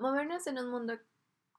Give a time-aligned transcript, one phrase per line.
[0.00, 0.98] Movernos en un mundo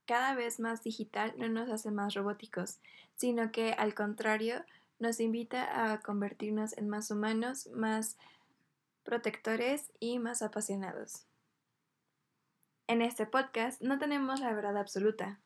[0.08, 2.80] cada vez más digital no nos hace más robóticos,
[3.14, 4.66] sino que al contrario
[4.98, 8.18] nos invita a convertirnos en más humanos, más
[9.04, 11.28] protectores y más apasionados.
[12.88, 15.40] En este podcast no tenemos la verdad absoluta.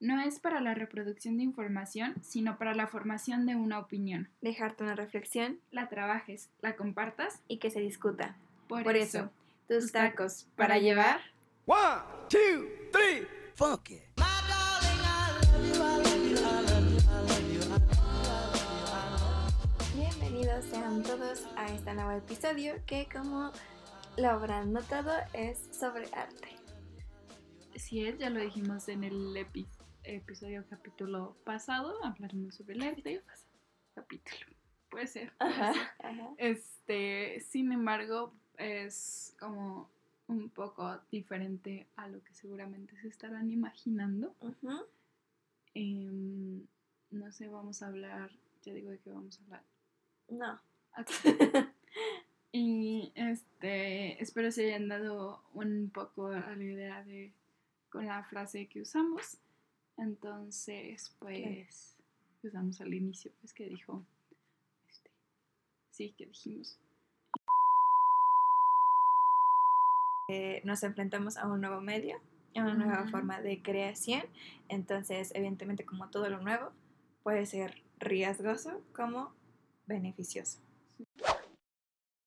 [0.00, 4.28] No es para la reproducción de información, sino para la formación de una opinión.
[4.40, 5.60] Dejarte una reflexión.
[5.70, 8.36] La trabajes, la compartas y que se discuta.
[8.66, 9.30] Por, Por eso, eso,
[9.68, 11.20] tus tacos para para llevar.
[11.66, 13.26] One, two, three,
[13.56, 14.02] funk it.
[19.94, 23.52] Bienvenidos sean todos a este nuevo episodio que como
[24.16, 26.56] lo habrán notado es sobre arte.
[27.76, 29.68] Si es, ya lo dijimos en el epi-
[30.02, 33.20] episodio capítulo pasado, hablaremos sobre el arte.
[33.94, 34.46] Capítulo.
[34.90, 35.32] Puede ser.
[35.38, 35.82] puede Ajá, ser.
[36.02, 36.34] ajá.
[36.38, 39.90] Este, sin embargo, es como
[40.30, 44.34] un poco diferente a lo que seguramente se estarán imaginando.
[45.74, 46.66] Em,
[47.10, 48.30] no sé, vamos a hablar,
[48.62, 49.64] ya digo de qué vamos a hablar.
[50.28, 50.60] No.
[52.52, 57.32] Y este, espero se hayan dado un poco a la idea de
[57.90, 59.38] con la frase que usamos.
[59.96, 61.96] Entonces, pues,
[62.42, 64.04] usamos al inicio, pues que dijo,
[64.88, 65.10] este,
[65.90, 66.78] sí, que dijimos.
[70.32, 72.16] Eh, nos enfrentamos a un nuevo medio,
[72.54, 73.10] a una nueva Ujú.
[73.10, 74.22] forma de creación.
[74.68, 76.70] Entonces, evidentemente, como todo lo nuevo,
[77.24, 79.34] puede ser riesgoso como
[79.86, 80.60] beneficioso.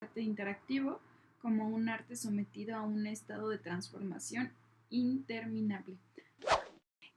[0.02, 1.00] arte interactivo
[1.42, 4.52] como un arte sometido a un estado de transformación
[4.90, 5.98] interminable.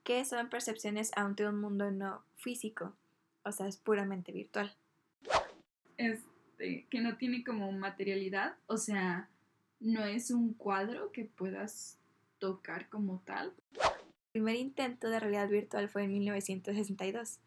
[0.04, 2.94] Que son percepciones ante un mundo no físico,
[3.42, 4.72] o sea, es puramente virtual.
[5.96, 9.28] Este, que no tiene como materialidad, o sea,
[9.80, 11.98] no es un cuadro que puedas
[12.38, 13.52] tocar como tal.
[13.72, 17.40] El primer intento de realidad virtual fue en 1962.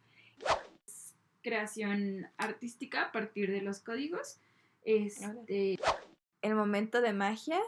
[1.42, 4.40] Creación artística a partir de los códigos.
[4.84, 5.80] Este,
[6.42, 7.60] El momento de magia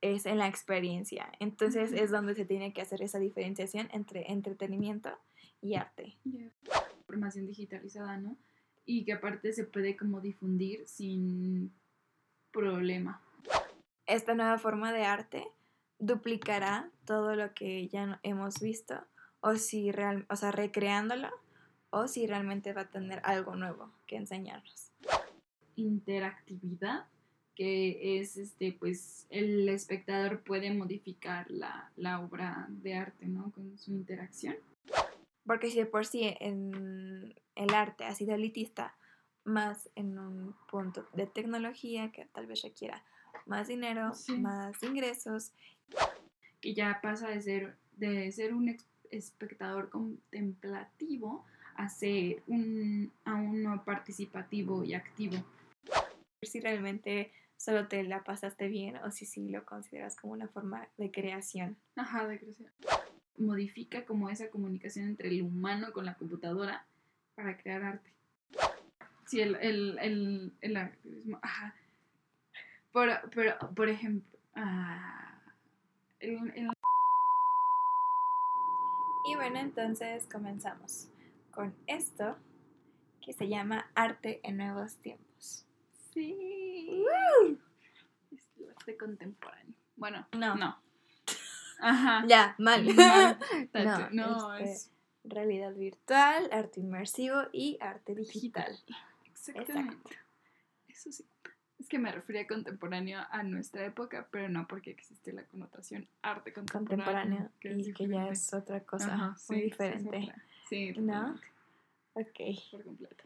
[0.00, 5.10] es en la experiencia, entonces es donde se tiene que hacer esa diferenciación entre entretenimiento
[5.60, 6.16] y arte.
[6.98, 8.36] información digitalizada, ¿no?
[8.84, 11.72] Y que aparte se puede como difundir sin
[12.52, 13.25] problema.
[14.06, 15.48] Esta nueva forma de arte
[15.98, 18.94] duplicará todo lo que ya hemos visto
[19.40, 21.28] o si real, o sea, recreándolo
[21.90, 24.92] o si realmente va a tener algo nuevo que enseñarnos.
[25.74, 27.06] interactividad
[27.54, 33.78] que es este pues el espectador puede modificar la, la obra de arte no con
[33.78, 34.56] su interacción
[35.44, 38.94] Porque si de por sí en el arte ha sido elitista,
[39.44, 43.02] más en un punto de tecnología que tal vez requiera
[43.44, 44.38] más dinero, Sí.
[44.38, 45.52] más ingresos,
[46.60, 48.76] que ya pasa de ser de ser un
[49.10, 51.44] espectador contemplativo
[51.76, 55.36] a ser un a uno participativo y activo
[56.42, 60.86] si realmente solo te la pasaste bien o si sí lo consideras como una forma
[60.98, 61.76] de creación.
[61.96, 62.70] ajá de crecer
[63.38, 66.84] modifica como esa comunicación entre el humano con la computadora
[67.34, 68.10] para crear arte
[69.26, 71.74] sí el el el, el activismo ajá
[72.96, 75.38] por, pero por ejemplo ah,
[76.18, 76.70] el- el-
[79.28, 81.08] Y bueno, entonces comenzamos
[81.50, 82.38] con esto
[83.20, 85.66] que se llama arte en nuevos tiempos.
[86.14, 87.04] Sí.
[88.30, 89.74] Es el arte contemporáneo.
[89.96, 90.54] Bueno, No.
[90.54, 90.78] no.
[91.80, 92.24] Ajá.
[92.26, 92.82] Ya, mal.
[92.94, 93.38] Mal.
[93.74, 94.10] No.
[94.10, 94.90] No, este, es
[95.24, 98.74] Realidad virtual, arte inmersivo y arte digital.
[99.26, 100.16] exactamente.
[100.88, 101.28] Eso sí.
[101.86, 106.08] Es que me refería a contemporáneo a nuestra época, pero no porque existe la connotación
[106.20, 107.48] arte contemporáneo.
[107.62, 110.34] Y que ya es otra cosa Ajá, muy sí, diferente.
[110.68, 111.38] Sí, ¿No?
[112.14, 112.40] Ok.
[112.72, 113.24] por completo.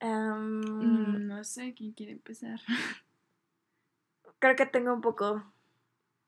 [0.00, 2.58] Mm, no sé quién quiere empezar.
[4.38, 5.44] Creo que tengo un poco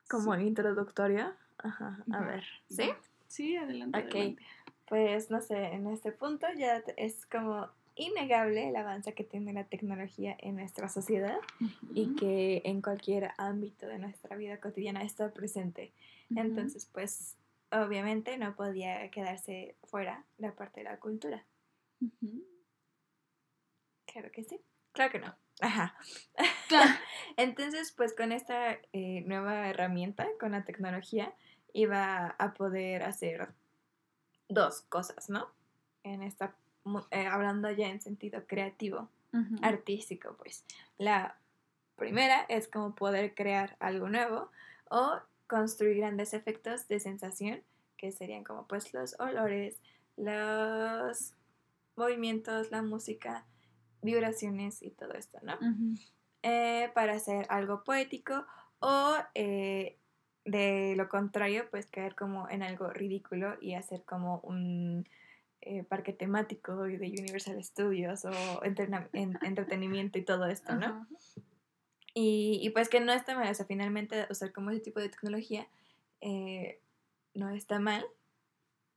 [0.07, 0.41] como Sí.
[0.43, 1.33] introductorio.
[1.57, 2.43] Ajá, a ver.
[2.69, 2.91] ¿Sí?
[3.27, 3.97] Sí, adelante.
[3.97, 4.05] Ok.
[4.13, 4.45] adelante.
[4.87, 9.65] Pues no sé, en este punto ya es como innegable el avance que tiene la
[9.65, 11.37] tecnología en nuestra sociedad
[11.93, 15.93] y que en cualquier ámbito de nuestra vida cotidiana está presente.
[16.35, 17.37] Entonces, pues
[17.71, 21.45] obviamente no podía quedarse fuera la parte de la cultura.
[24.05, 24.59] Claro que sí.
[24.91, 25.35] Claro que no.
[25.59, 25.95] Ajá.
[26.67, 26.91] Claro.
[27.37, 31.33] Entonces, pues con esta eh, nueva herramienta, con la tecnología,
[31.73, 33.49] iba a poder hacer
[34.49, 35.47] dos cosas, ¿no?
[36.03, 36.55] En esta,
[37.11, 39.09] eh, hablando ya en sentido creativo,
[39.61, 40.63] artístico, pues.
[40.97, 41.37] La
[41.95, 44.49] primera es como poder crear algo nuevo
[44.89, 47.61] o construir grandes efectos de sensación,
[47.97, 49.79] que serían como pues los olores,
[50.17, 51.33] los
[51.95, 53.45] movimientos, la música,
[54.01, 55.57] vibraciones y todo esto, ¿no?
[56.43, 58.45] Eh, para hacer algo poético
[58.79, 59.97] o eh,
[60.45, 65.07] de lo contrario, pues caer como en algo ridículo y hacer como un
[65.65, 70.85] eh, parque temático de Universal Studios o entrena- en- entretenimiento y todo esto, ¿no?
[70.85, 71.07] Ajá.
[72.15, 75.09] Y, y pues que no está mal, o sea, finalmente usar como ese tipo de
[75.09, 75.67] tecnología
[76.21, 76.79] eh,
[77.33, 78.05] no está mal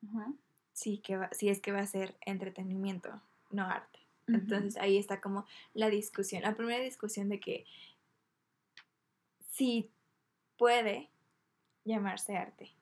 [0.06, 0.32] Ajá.
[0.72, 4.00] si, que va- si es que va a ser entretenimiento, no arte.
[4.28, 7.64] Entonces ahí está como la discusión, la primera discusión de que
[9.50, 9.90] si
[10.58, 11.08] puede
[11.84, 12.72] llamarse arte.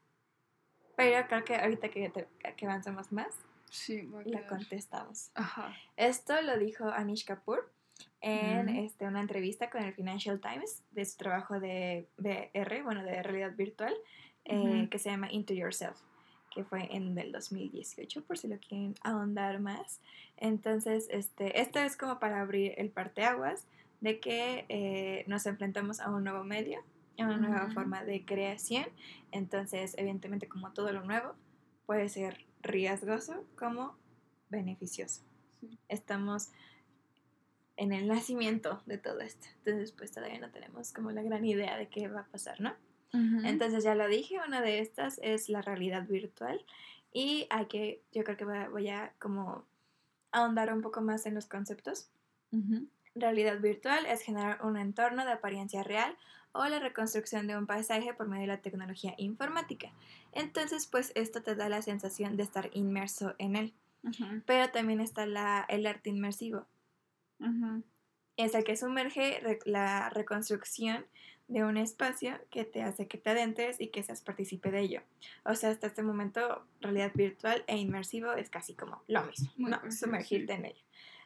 [0.97, 3.37] Pero creo que ahorita que, te- que avanzamos más,
[3.75, 5.31] Sí, la contestamos.
[5.35, 5.75] Ajá.
[5.97, 7.73] Esto lo dijo Anish Kapoor
[8.21, 13.21] en este, una entrevista con el Financial Times de su trabajo de VR, bueno, de
[13.25, 13.93] realidad virtual,
[14.45, 15.99] eh, que se llama Into Yourself,
[16.55, 20.01] que fue en el 2018, por si lo quieren ahondar más.
[20.37, 23.67] Entonces, este, esto es como para abrir el parteaguas
[24.01, 26.79] de que eh, nos enfrentamos a un nuevo medio,
[27.19, 28.87] a una nueva forma de creación.
[29.33, 31.35] Entonces, evidentemente, como todo lo nuevo,
[31.87, 33.97] puede ser riesgoso como
[34.51, 35.23] beneficioso
[35.61, 35.79] Sí.
[35.89, 36.51] estamos
[37.77, 39.47] en el nacimiento de todo esto.
[39.59, 42.75] Entonces, pues todavía no tenemos como la gran idea de qué va a pasar, ¿no?
[43.13, 43.47] Ujú.
[43.47, 46.65] Entonces, ya lo dije, una de estas es la realidad virtual
[47.13, 49.65] y hay que, yo creo que voy a, como
[50.33, 52.11] ahondar un poco más en los conceptos.
[52.53, 52.89] Ujú.
[53.15, 56.17] Realidad virtual es generar un entorno de apariencia real
[56.55, 59.93] o la reconstrucción de un paisaje por medio de la tecnología informática.
[60.33, 63.75] Entonces, pues esto te da la sensación de estar inmerso en él.
[64.47, 66.67] Pero también está la, el arte inmersivo,
[68.37, 71.07] es el que sumerge re- la reconstrucción
[71.49, 75.03] de un espacio que te hace que te adentres y que seas partícipe de ello.
[75.45, 79.71] O sea, hasta este momento, realidad virtual e inmersivo es casi como lo mismo, Muy
[79.71, 79.81] ¿no?
[79.91, 80.83] Sumergirte en ello.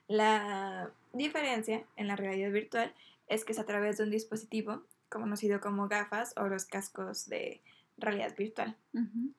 [0.09, 2.95] La diferencia en la realidad virtual
[3.29, 7.63] es que es a través de un dispositivo conocido como gafas o los cascos de
[7.97, 8.77] realidad virtual.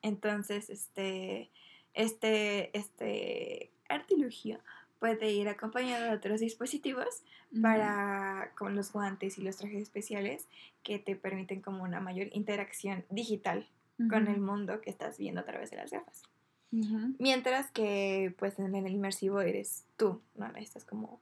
[0.02, 1.50] Entonces, este,
[1.94, 4.60] este, este artilugio
[4.98, 7.22] puede ir acompañado de otros dispositivos
[7.52, 7.62] Ujú.
[7.62, 10.46] para con los guantes y los trajes especiales
[10.82, 13.68] que te permiten como una mayor interacción digital
[14.08, 16.22] con el mundo que estás viendo a través de las gafas.
[16.70, 21.20] Mientras que pues en el inmersivo eres tú, no necesitas como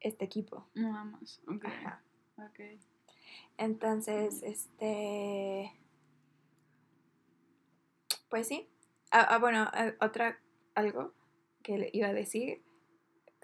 [0.00, 0.66] este equipo.
[0.74, 1.40] Nada más.
[1.46, 1.64] Ok.
[1.66, 2.00] Ajá.
[2.38, 2.60] Ok.
[3.58, 5.72] Entonces, este.
[8.28, 8.68] Pues sí.
[9.10, 10.40] Ah, ah, bueno, ah, otra.
[10.74, 11.12] Algo
[11.62, 12.62] que le iba a decir.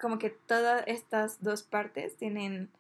[0.00, 2.70] Como que todas estas dos partes tienen.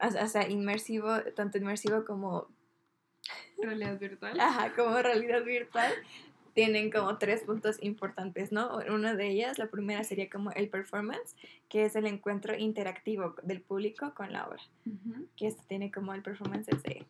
[0.00, 2.48] O sea, o sea, inmersivo, tanto inmersivo como.
[3.58, 4.38] Realidad virtual.
[4.38, 5.92] Ajá, como realidad virtual.
[6.56, 8.78] Tienen como tres puntos importantes, ¿no?
[8.88, 11.36] Una de ellas, la primera sería como el performance,
[11.68, 14.62] que es el encuentro interactivo del público con la obra
[15.36, 17.06] que esto tiene como el performance desde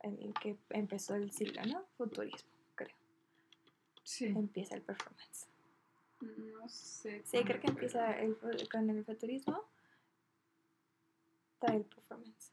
[0.00, 1.84] el que empezó el siglo, ¿no?
[1.96, 2.96] Futurismo, creo.
[4.02, 4.26] Sí.
[4.26, 5.46] Empieza el performance.
[6.20, 7.22] No sé.
[7.24, 8.36] Sí, creo que empieza el,
[8.70, 9.64] con el futurismo.
[11.60, 12.52] Trae el performance.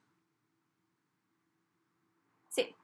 [2.50, 2.76] Sí,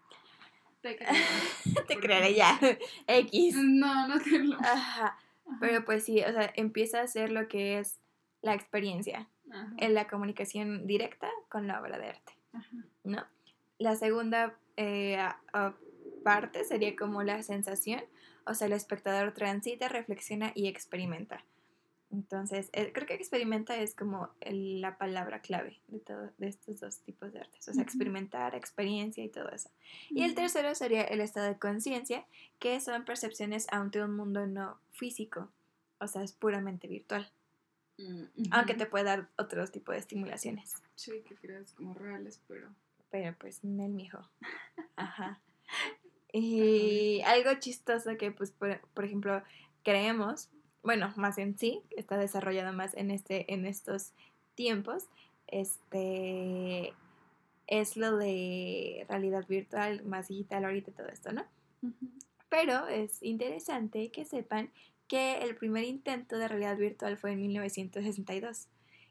[0.81, 2.59] Te creeré ya.
[3.07, 3.55] X.
[3.55, 4.55] No, no te lo.
[4.59, 4.71] Ajá.
[4.71, 5.17] Ajá.
[5.59, 7.99] Pero pues sí, o sea, empieza a ser lo que es
[8.41, 9.73] la experiencia, Ajá.
[9.77, 12.33] en la comunicación directa con la obra de arte.
[13.03, 13.25] ¿no?
[13.79, 15.75] La segunda eh, a- a-
[16.23, 18.01] parte sería como la sensación,
[18.45, 21.43] o sea, el espectador transita, reflexiona y experimenta.
[22.11, 26.79] Entonces, eh, creo que experimenta es como el- la palabra clave de, todo, de estos
[26.79, 29.69] dos tipos de artes, o sea, experimentar, experiencia y todo eso.
[30.09, 32.25] Y el tercero sería el estado de conciencia,
[32.57, 35.51] que son percepciones ante un mundo no físico,
[35.99, 37.31] o sea, es puramente virtual,
[38.01, 40.73] Mm, aunque te puede dar otros tipos de estimulaciones.
[40.95, 42.69] Sí, que creas como reales, pero.
[43.11, 44.19] Pero pues en el mijo.
[44.95, 45.41] Ajá.
[46.31, 49.43] Y algo chistoso que pues por, por ejemplo
[49.83, 50.49] creemos,
[50.83, 54.13] bueno, más en sí, está desarrollado más en este, en estos
[54.55, 55.05] tiempos,
[55.47, 56.93] este
[57.67, 61.45] es lo de realidad virtual, más digital ahorita todo esto, ¿no?
[62.49, 64.71] Pero es interesante que sepan
[65.07, 68.67] que el primer intento de realidad virtual fue en 1962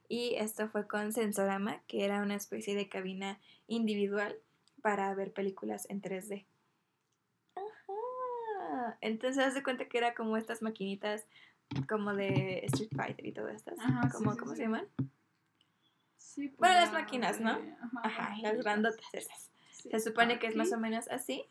[0.09, 4.37] y esto fue con Sensorama, que era una especie de cabina individual
[4.81, 6.47] para ver películas en 3D.
[7.55, 8.99] Ajá.
[9.01, 11.27] Entonces haz de cuenta que era como estas maquinitas
[11.89, 13.79] como de Street Fighter y todo estas.
[13.79, 14.57] Ajá, sí, como, sí, ¿Cómo sí.
[14.57, 14.87] se llaman?
[16.17, 17.59] Sí, pues Bueno, las la máquinas, ¿no?
[17.59, 19.51] de- Ajá, Ajá, las grandotas esas.
[19.71, 21.45] Se supone que es más o Arcade, menos así.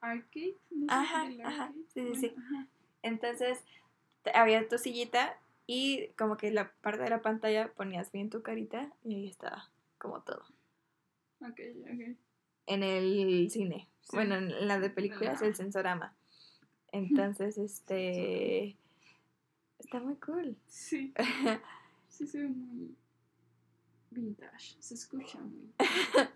[0.00, 1.74] Arcade, no sé Ajá, ajá, arcade.
[1.88, 2.34] sí, sí, Bueno, sí.
[3.02, 3.64] Entonces,
[4.34, 8.92] había tu sillita y como que la parte de la pantalla ponías bien tu carita
[9.04, 9.68] y ahí estaba
[9.98, 10.42] como todo.
[11.40, 12.16] Ok, ok.
[12.66, 13.88] En el cine.
[14.02, 14.10] Sí.
[14.16, 16.14] Bueno, en la de películas, la- el sensorama.
[16.92, 18.76] Entonces, este...
[19.78, 20.56] Está muy cool.
[20.68, 21.12] Sí,
[22.08, 22.94] sí se ve muy
[24.10, 24.76] vintage.
[24.80, 25.72] Se escucha muy.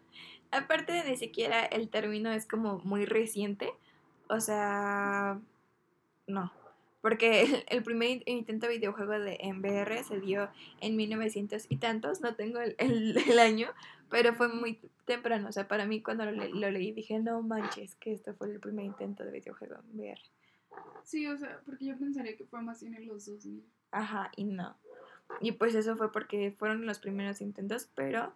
[0.50, 3.70] Aparte, ni siquiera el término es como muy reciente.
[4.28, 5.40] O sea,
[6.26, 6.52] no.
[7.00, 10.48] Porque el, el primer in- intento de videojuego de VR se dio
[10.80, 12.20] en 1900 y tantos.
[12.20, 13.68] No tengo el, el- el año,
[14.10, 15.48] pero fue muy temprano.
[15.48, 18.48] O sea, para mí cuando lo, le- lo leí dije, no manches, que esto fue
[18.52, 20.20] el primer intento de videojuego en VR.
[21.04, 23.64] Sí, o sea, porque yo pensaría que fue más bien en los 2000.
[23.90, 24.76] Ajá, y no.
[25.40, 28.32] Y pues eso fue porque fueron los primeros intentos, pero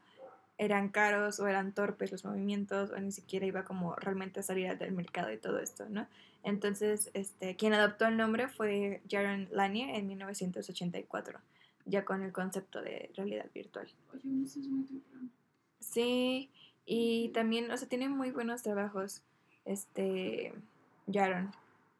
[0.59, 4.77] eran caros o eran torpes los movimientos o ni siquiera iba como realmente a salir
[4.79, 6.07] del mercado y todo esto, ¿no?
[6.43, 11.41] Entonces, este, quien adoptó el nombre fue Jaron Lanier en 1984,
[11.85, 13.89] ya con el concepto de realidad virtual.
[14.15, 15.29] Oye, eso es muy temprano.
[15.81, 16.51] Sí,
[16.87, 19.23] y también, o sea, tiene muy buenos trabajos,
[19.65, 20.55] este,
[21.13, 21.51] Jaron.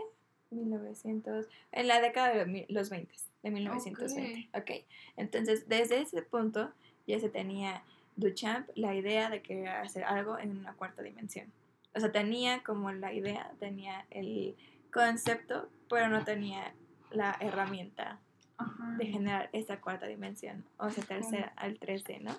[0.51, 4.49] 1900, en la década de los 20, de 1920.
[4.59, 4.71] ok,
[5.17, 6.73] entonces desde ese punto
[7.07, 7.83] ya se tenía
[8.17, 11.53] Duchamp la idea de querer hacer algo en una cuarta dimensión.
[11.95, 14.57] O sea, tenía como la idea, tenía el
[14.93, 16.75] concepto, pero no tenía
[17.11, 18.21] la herramienta
[18.59, 18.97] Ajá.
[18.97, 22.35] de generar esta cuarta dimensión, o sea, tercera al 3D, ¿no?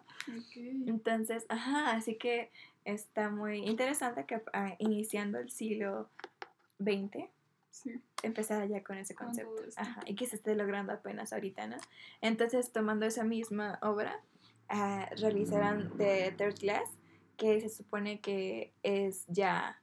[0.88, 2.50] Entonces, ajá, así que
[2.86, 6.10] está muy interesante que ah, iniciando el siglo
[6.80, 7.30] XX
[7.70, 8.02] Sí.
[8.24, 9.62] empezara ya con ese Con concepto.
[9.76, 11.78] Ajá, y que se esté logrando apenas ahorita, ¿no?
[12.22, 14.20] Entonces, tomando esa misma obra,
[14.70, 16.90] ah, realizaron The Third Glass,
[17.38, 19.80] que se supone que es ya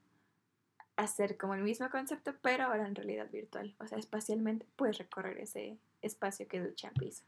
[0.97, 3.75] hacer como el mismo concepto, pero ahora en realidad virtual.
[3.79, 7.25] O sea, espacialmente puedes recorrer ese espacio que Duchamp hizo.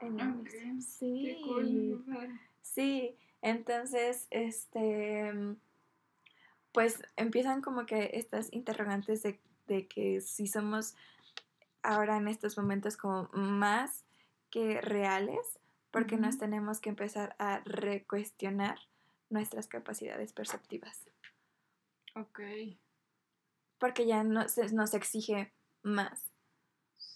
[0.00, 0.54] Enormes.
[0.54, 1.22] Ok, Sí.
[1.24, 2.04] Qué cool.
[2.62, 5.32] Sí, entonces, este,
[6.72, 10.94] pues empiezan como que estas interrogantes de, de que si somos
[11.82, 14.04] ahora en estos momentos como más
[14.50, 15.58] que reales,
[15.90, 18.78] porque nos tenemos que empezar a recuestionar
[19.30, 21.04] nuestras capacidades perceptivas,
[22.14, 22.40] Ok.
[23.78, 26.27] porque ya no, se- nos exige más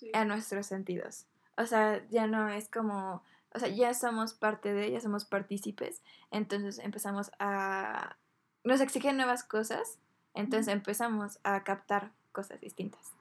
[0.02, 0.10] Sí.
[0.14, 1.26] a nuestros sentidos.
[1.56, 3.22] O sea, ya no es como,
[3.54, 8.16] o sea, ya somos parte de, ya somos partícipes, entonces empezamos a,
[8.64, 9.98] nos exigen nuevas cosas,
[10.34, 13.12] entonces empezamos a captar cosas distintas.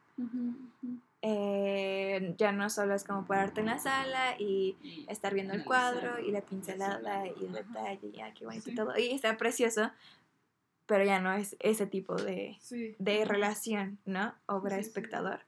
[1.23, 5.63] Eh, ya no solo es como pararte en la sala y Y estar viendo el
[5.63, 8.75] cuadro y la pincelada y el detalle, y ah, qué bonito y Sí.
[8.75, 9.91] todo, y está precioso,
[10.87, 12.95] pero ya no es ese tipo de, Sí.
[12.97, 14.33] de relación, ¿no?
[14.47, 15.41] Obra-espectador.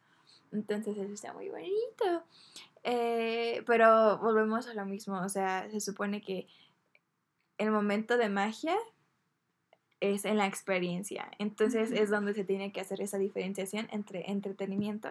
[0.53, 2.23] Entonces eso está muy bonito.
[2.83, 6.47] Eh, pero volvemos a lo mismo, o sea, se supone que
[7.57, 8.75] el momento de magia
[9.99, 11.31] es en la experiencia.
[11.39, 15.09] Entonces es donde se tiene que hacer esa diferenciación entre entretenimiento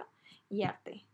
[0.51, 1.05] y arte.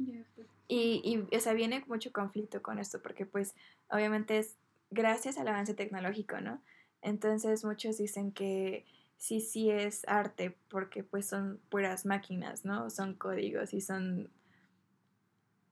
[0.67, 3.55] Y, y, o sea, viene mucho conflicto con esto, porque pues
[3.89, 4.57] obviamente es
[4.91, 6.61] gracias al avance tecnológico, ¿no?
[7.03, 8.85] Entonces muchos dicen que
[9.19, 12.89] sí, sí es arte, porque pues son puras máquinas, ¿no?
[12.89, 14.31] Son códigos y son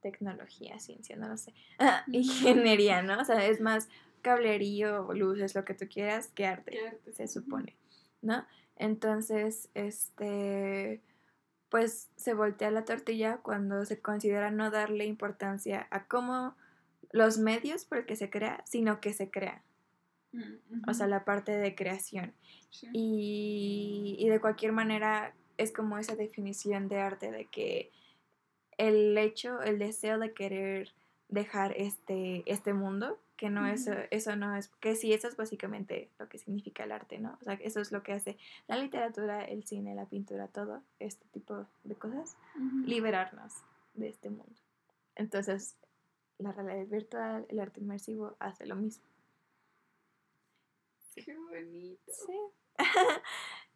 [0.02, 1.54] tecnología, ciencia, no lo sé.
[1.80, 2.12] Ujú.
[2.12, 3.20] Ingeniería, ¿no?
[3.20, 3.88] O sea, es más
[4.20, 7.12] cablerío, luces, lo que tú quieras, que arte arte.
[7.12, 7.76] se supone,
[8.20, 8.44] ¿no?
[8.76, 11.00] Entonces, este,
[11.68, 16.56] pues se voltea la tortilla cuando se considera no darle importancia a cómo
[17.12, 19.62] los medios por el que se crea, sino que se crea,
[20.86, 22.32] O sea, la parte de creación.
[22.70, 22.88] Sí.
[22.92, 27.90] Y, y de cualquier manera es como esa definición de arte de que
[28.78, 30.92] el hecho, el deseo de querer
[31.28, 33.96] dejar este, este mundo, que no es, Ujú.
[34.10, 37.36] eso no es, que sí, eso es básicamente lo que significa el arte, ¿no?
[37.40, 41.26] O sea, eso es lo que hace la literatura, el cine, la pintura, todo este
[41.28, 42.36] tipo de cosas,
[42.84, 43.52] liberarnos
[43.94, 44.54] de este mundo.
[45.16, 45.76] Entonces,
[46.38, 49.04] la realidad virtual, el arte inmersivo hace lo mismo.
[51.24, 52.12] Qué bonito.
[52.12, 52.38] Sí.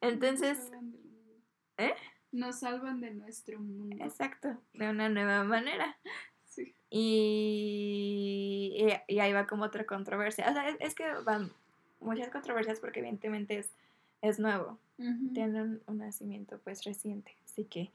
[0.00, 1.42] Entonces, Nos salvan del mundo.
[1.78, 1.94] ¿Eh?
[2.32, 4.04] Nos salvan de nuestro mundo.
[4.04, 5.99] exacto, de una nueva manera.
[6.50, 6.75] Sí.
[6.90, 10.50] Y, y, y ahí va como otra controversia.
[10.50, 11.52] O sea, es, es que van
[12.00, 13.70] muchas controversias porque evidentemente es,
[14.20, 14.76] es nuevo.
[14.97, 17.37] Tiene un, un nacimiento pues reciente.
[17.44, 17.92] Así que,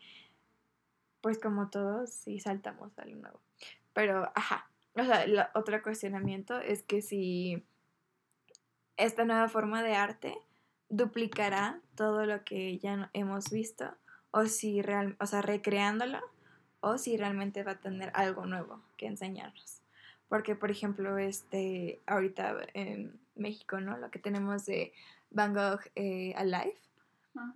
[1.20, 3.42] pues como todos, sí saltamos a lo nuevo.
[3.92, 4.70] Pero, ajá.
[4.96, 7.62] O sea, el otro cuestionamiento es que si
[8.98, 10.38] esta nueva forma de arte
[10.90, 13.94] duplicará todo lo que ya hemos visto
[14.32, 16.20] o si real, o sea, recreándolo
[16.82, 19.82] o si realmente va a tener algo nuevo que enseñarnos.
[20.28, 23.98] Porque, por ejemplo, este, ahorita en México, ¿no?
[23.98, 24.92] Lo que tenemos de
[25.30, 26.76] Van Gogh eh, Alive,
[27.38, 27.52] Ah,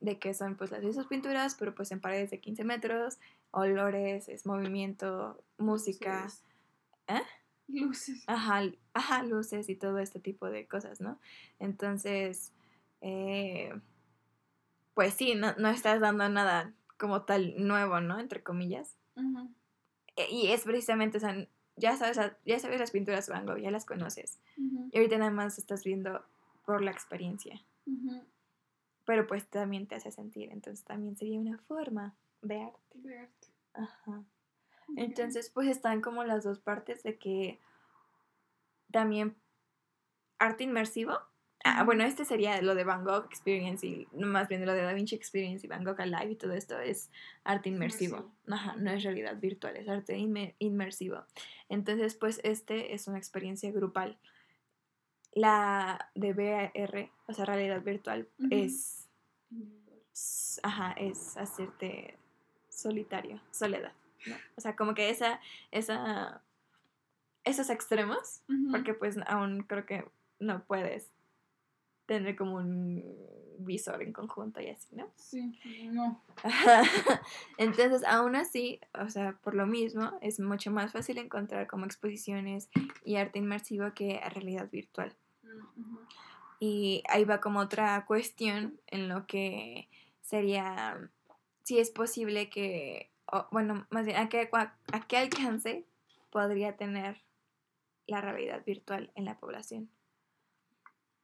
[0.00, 3.18] de que son pues las mismas pinturas, pero pues en paredes de 15 metros,
[3.50, 6.28] olores, es movimiento, música.
[7.08, 7.22] ¿eh?
[7.68, 8.22] Luces.
[8.26, 11.18] ajá, ajá, luces y todo este tipo de cosas, ¿no?
[11.58, 12.52] Entonces,
[13.00, 13.72] eh,
[14.94, 18.18] pues sí, no, no estás dando nada como tal nuevo, ¿no?
[18.20, 18.96] Entre comillas.
[20.16, 23.70] E- Y es precisamente, o sea, ya sabes, ya sabes las pinturas Van Gogh, ya
[23.70, 24.38] las conoces.
[24.56, 26.24] Y ahorita nada más estás viendo
[26.64, 27.60] por la experiencia.
[29.04, 32.98] Pero pues también te hace sentir, entonces también sería una forma de arte.
[32.98, 33.48] De arte.
[33.74, 34.22] Ajá.
[34.96, 37.58] Entonces, pues están como las dos partes de que
[38.90, 39.36] también
[40.38, 41.18] arte inmersivo.
[41.66, 44.92] Ah, bueno, este sería lo de Van Gogh Experience y más bien lo de Da
[44.92, 47.10] Vinci Experience y Van Gogh Alive y todo esto es
[47.42, 48.30] arte inmersivo.
[48.50, 51.24] Ajá, no es realidad virtual, es arte inme- inmersivo.
[51.70, 54.18] Entonces, pues este es una experiencia grupal.
[55.32, 59.08] La de VR, o sea, realidad virtual, es,
[60.62, 62.16] ajá, es hacerte
[62.68, 63.92] solitario, soledad.
[64.26, 64.36] ¿No?
[64.56, 66.42] O sea, como que esa, esa,
[67.44, 70.04] esos extremos, porque pues aún creo que
[70.38, 71.10] no puedes
[72.06, 73.02] tener como un
[73.58, 75.10] visor en conjunto y así, ¿no?
[75.16, 75.58] Sí,
[75.90, 76.20] no.
[77.58, 82.68] Entonces, aún así, o sea, por lo mismo, es mucho más fácil encontrar como exposiciones
[83.04, 85.14] y arte inmersivo que a realidad virtual.
[86.60, 89.88] Y ahí va como otra cuestión en lo que
[90.22, 91.10] sería
[91.62, 95.84] si es posible que, o, bueno, más bien, ¿a qué, a qué alcance
[96.30, 97.20] podría tener
[98.06, 99.90] la realidad virtual en la población?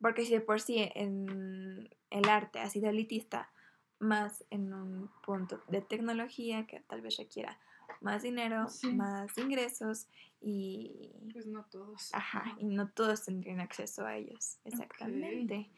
[0.00, 3.52] Porque si de por sí en el arte ha sido elitista,
[4.00, 7.60] más en un punto de tecnología que tal vez requiera
[8.00, 8.92] más dinero, Sí.
[8.92, 10.08] más ingresos
[10.40, 12.14] y Pues no todos.
[12.14, 15.70] Ajá, y no todos tendrían acceso a ellos, exactamente.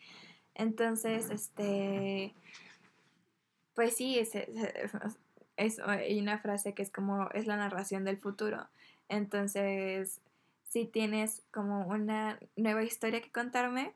[0.55, 2.33] Entonces, este,
[3.75, 4.23] pues sí,
[5.57, 8.69] es- hay una frase que es como, es la narración del futuro.
[9.09, 10.21] Entonces,
[10.69, 13.95] si tienes como una nueva historia que contarme,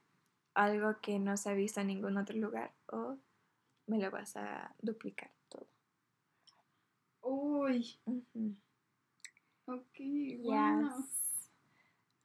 [0.55, 3.17] algo que no se ha visto en ningún otro lugar, o
[3.87, 5.67] me lo vas a duplicar todo.
[7.23, 7.99] Uy,
[9.67, 9.99] ok,
[10.43, 10.97] bueno.
[10.99, 11.51] Yes.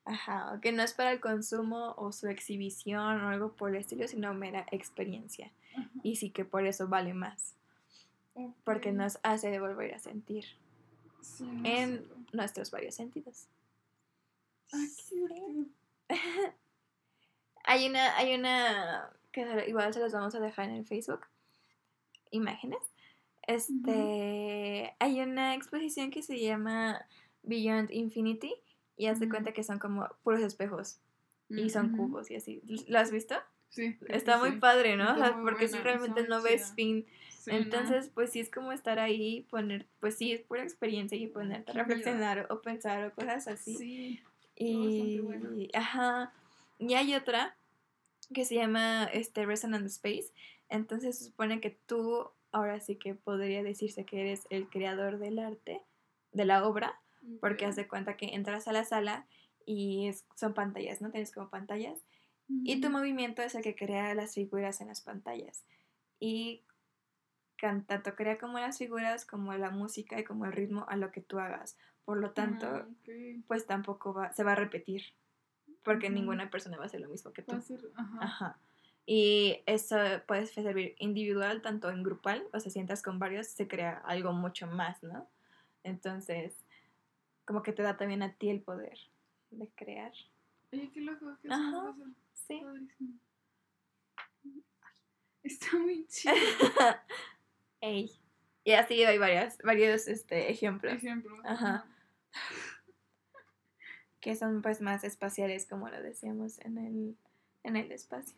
[0.04, 4.08] Ajá, que no es para el consumo o su exhibición o algo por el estilo,
[4.08, 5.52] sino mera experiencia.
[6.04, 7.56] Y sí que por eso vale más,
[8.63, 10.46] porque nos hace volver a sentir
[11.22, 13.48] Sí, en nuestros varios sentidos.
[14.74, 16.17] Ah, qué.
[17.63, 21.22] Hay una, hay una, que igual se los vamos a dejar en el Facebook,
[22.32, 22.80] imágenes.
[23.44, 27.06] Este, hay una exposición que se llama
[27.44, 28.54] Beyond Infinity
[28.98, 31.00] y haz de cuenta que son como puros espejos
[31.50, 32.62] y son cubos y así.
[32.88, 33.36] ¿Lo has visto?
[33.70, 33.98] Sí.
[34.08, 34.58] está muy sí.
[34.58, 35.13] padre, ¿no?
[35.13, 37.06] O sea, porque si realmente no ves fin.
[37.41, 37.58] Sí, ¿no?
[37.58, 41.71] Entonces, pues sí es como estar ahí, poner, pues sí, es pura experiencia y ponerte
[41.71, 43.75] a reflexionar o pensar o cosas así.
[43.75, 44.21] Sí.
[44.56, 45.49] Y, bueno.
[45.73, 46.32] ajá,
[46.77, 47.56] y hay otra
[48.32, 50.32] que se llama este Resonant Space.
[50.69, 55.39] Entonces se supone que tú, ahora sí que podría decirse que eres el creador del
[55.39, 55.82] arte,
[56.34, 57.01] de la obra,
[57.39, 59.25] porque haz de cuenta que entras a la sala
[59.65, 61.10] y es- son pantallas, ¿no?
[61.10, 61.97] Tienes como pantallas.
[62.65, 65.63] Y tu movimiento es el que crea las figuras en las pantallas.
[66.19, 66.63] Y
[67.86, 71.21] tanto crea como las figuras, como la música y como el ritmo a lo que
[71.21, 71.78] tú hagas.
[72.06, 73.43] Por lo tanto, Ah, ok.
[73.47, 75.04] pues tampoco va, se va a repetir.
[75.84, 77.54] Porque ninguna persona va a hacer lo mismo que tú.
[77.54, 78.17] Va a ser, ajá.
[78.21, 78.60] Ajá.
[79.06, 79.97] Y eso
[80.28, 84.32] puede servir individual, tanto en grupal, o sea, si entras con varios, se crea algo
[84.32, 85.28] mucho más, ¿no?
[85.84, 86.54] Entonces,
[87.45, 88.97] como que te da también a ti el poder
[89.50, 90.13] de crear.
[90.71, 91.95] Oye, qué loco, qué Ajá.
[92.34, 92.62] Sí.
[92.63, 93.13] Padrísimo.
[95.43, 96.34] Está muy chido.
[97.82, 98.12] Ey.
[98.63, 101.36] Y así hay varias, varios este, ejemplos Ejemplo.
[101.44, 101.86] Ajá.
[104.22, 107.17] que son pues más espaciales, como lo decíamos en el,
[107.63, 108.38] en el espacio.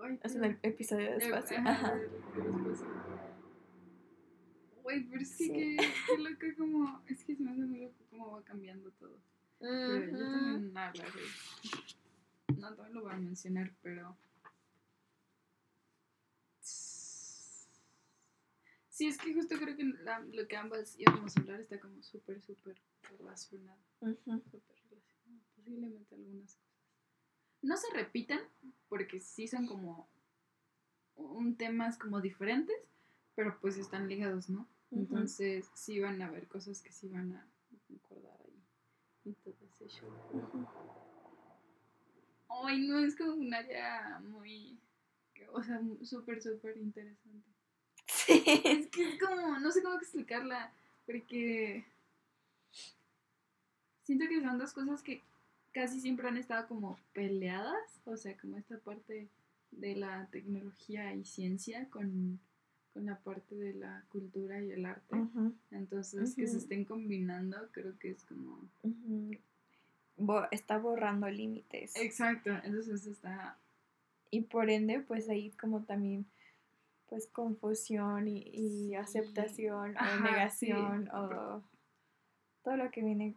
[0.00, 1.58] Ay, pero- el episodio de espacio.
[1.58, 1.98] ajá, Ajá.
[4.82, 5.52] Güey, pero es que Sí.
[5.52, 7.02] qué, qué loco como...
[7.08, 9.16] Es que se me hace muy loco cómo va cambiando todo.
[9.58, 10.18] Pero yo Ujú.
[10.18, 11.10] también hablaré.
[12.56, 14.16] No, también lo voy a mencionar, pero...
[18.98, 22.02] Sí, es que justo creo que la- lo que ambas íbamos a hablar está como
[22.02, 22.76] súper, súper
[23.16, 23.78] relacionado.
[24.00, 24.16] Ujú.
[24.50, 25.44] Súper relacionado.
[25.54, 26.68] Posiblemente algunas cosas.
[27.62, 28.40] No se repitan,
[28.88, 30.08] porque sí son como
[31.14, 32.74] un temas como diferentes,
[33.36, 34.66] pero pues están ligados, ¿no?
[34.90, 37.46] Entonces sí van a haber cosas que sí van a
[37.86, 38.60] concordar ahí.
[39.26, 40.10] Y todo ese show.
[42.48, 44.80] Ay, no, es como un área muy,
[45.52, 47.48] o sea, súper, súper interesante.
[48.26, 48.42] Sí.
[48.64, 50.72] Es que es como, no sé cómo explicarla,
[51.06, 51.84] porque
[54.02, 55.22] siento que son dos cosas que
[55.72, 59.28] casi siempre han estado como peleadas, o sea, como esta parte
[59.70, 62.40] de la tecnología y ciencia con,
[62.94, 65.16] con la parte de la cultura y el arte.
[65.70, 68.58] Entonces, que se estén combinando, creo que es como...
[70.16, 71.94] Bo- está borrando límites.
[71.96, 73.56] Exacto, entonces está...
[74.30, 76.26] Y por ende, pues ahí como también,
[77.08, 78.94] pues confusión y, y Sí.
[78.94, 81.10] aceptación Ajá, o negación sí.
[81.14, 81.62] o
[82.62, 83.34] todo lo que viene.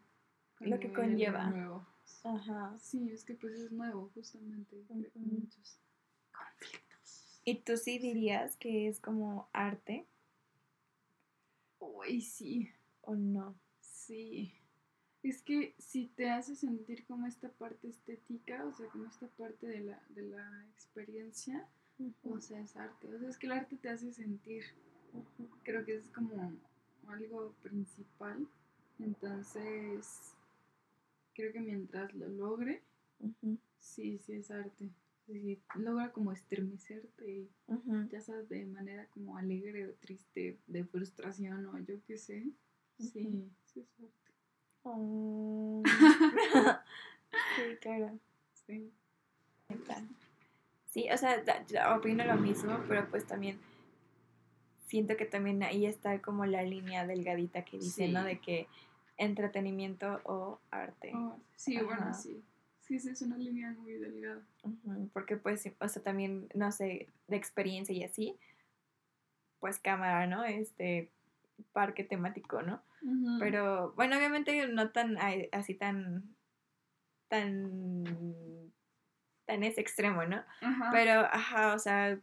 [0.59, 1.49] Lo que conlleva.
[1.49, 1.87] nuevo.
[2.23, 2.77] Ajá.
[2.79, 4.75] Sí, es que pues es nuevo, justamente.
[4.89, 5.09] Ujú.
[5.15, 5.79] Muchos
[6.31, 7.41] conflictos.
[7.45, 10.05] ¿Y tú sí dirías que es como arte
[11.79, 12.69] Uy, sí,
[13.01, 13.55] o no?
[13.79, 14.53] sí.
[15.23, 19.67] Es que si te hace sentir como esta parte estética, o sea, como esta parte
[19.67, 21.67] de la, de la experiencia,
[22.23, 23.07] o sea, es arte.
[23.07, 24.63] O sea, es que el arte te hace sentir.
[25.63, 26.53] Creo que es como
[27.07, 28.47] algo principal.
[28.99, 30.33] Entonces,
[31.33, 32.81] creo que mientras lo logre,
[33.79, 34.89] sí, sí es arte.
[35.27, 37.49] Sí, logra como estremecerte y
[38.09, 42.51] ya sabes, de manera como alegre o triste, de frustración o yo qué sé.
[42.99, 44.31] Sí, sí es arte.
[44.83, 45.83] Oh.
[47.55, 48.19] sí, claro.
[48.65, 48.91] Sí.
[49.69, 50.03] Neta.
[50.91, 53.57] Sí, o sea, yo opino lo mismo, pero pues también
[54.87, 58.25] siento que también ahí está como la línea delgadita que dice, ¿no?
[58.25, 58.67] De que
[59.17, 61.13] entretenimiento o arte.
[61.15, 61.85] Oh, sí, Ajá.
[61.85, 62.43] bueno, sí.
[62.81, 64.45] Sí, sí, es una línea muy delgada.
[65.13, 68.37] Porque pues, o sea, también, no sé, de experiencia y así,
[69.61, 70.43] pues cámara, ¿no?
[70.43, 71.09] Este
[71.71, 72.83] parque temático, ¿no?
[73.01, 73.39] Ujú.
[73.39, 75.17] Pero bueno, obviamente no tan
[75.53, 76.35] así tan
[77.29, 78.73] tan
[79.51, 80.41] tan ese extremo, ¿no?
[80.61, 80.89] Ajá.
[80.93, 82.17] Pero ajá, o sea,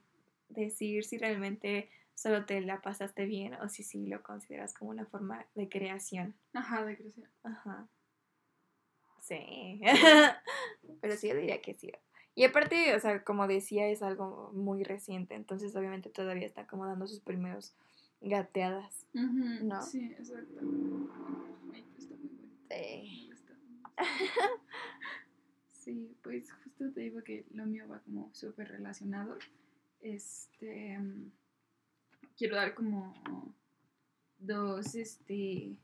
[0.48, 5.04] decir si realmente solo te la pasaste bien o si sí lo consideras como una
[5.04, 6.34] forma de creación.
[6.54, 7.28] Ajá, de creación.
[7.42, 7.86] Ajá.
[9.20, 9.82] Sí.
[11.02, 11.92] Pero sí, yo diría que sí.
[12.34, 16.86] Y aparte, o sea, como decía, es algo muy reciente, entonces obviamente todavía está como
[16.86, 17.74] dando sus primeros
[18.22, 19.06] gateadas.
[19.12, 19.82] Ujú, ¿No?
[19.82, 20.60] Sí, exacto.
[20.60, 22.58] Pues está muy bueno.
[22.70, 23.30] Sí.
[25.88, 29.38] Sí, pues te digo que lo mío va como súper relacionado.
[30.00, 30.98] Este.
[32.36, 33.14] Quiero dar como
[34.38, 35.76] dos, este.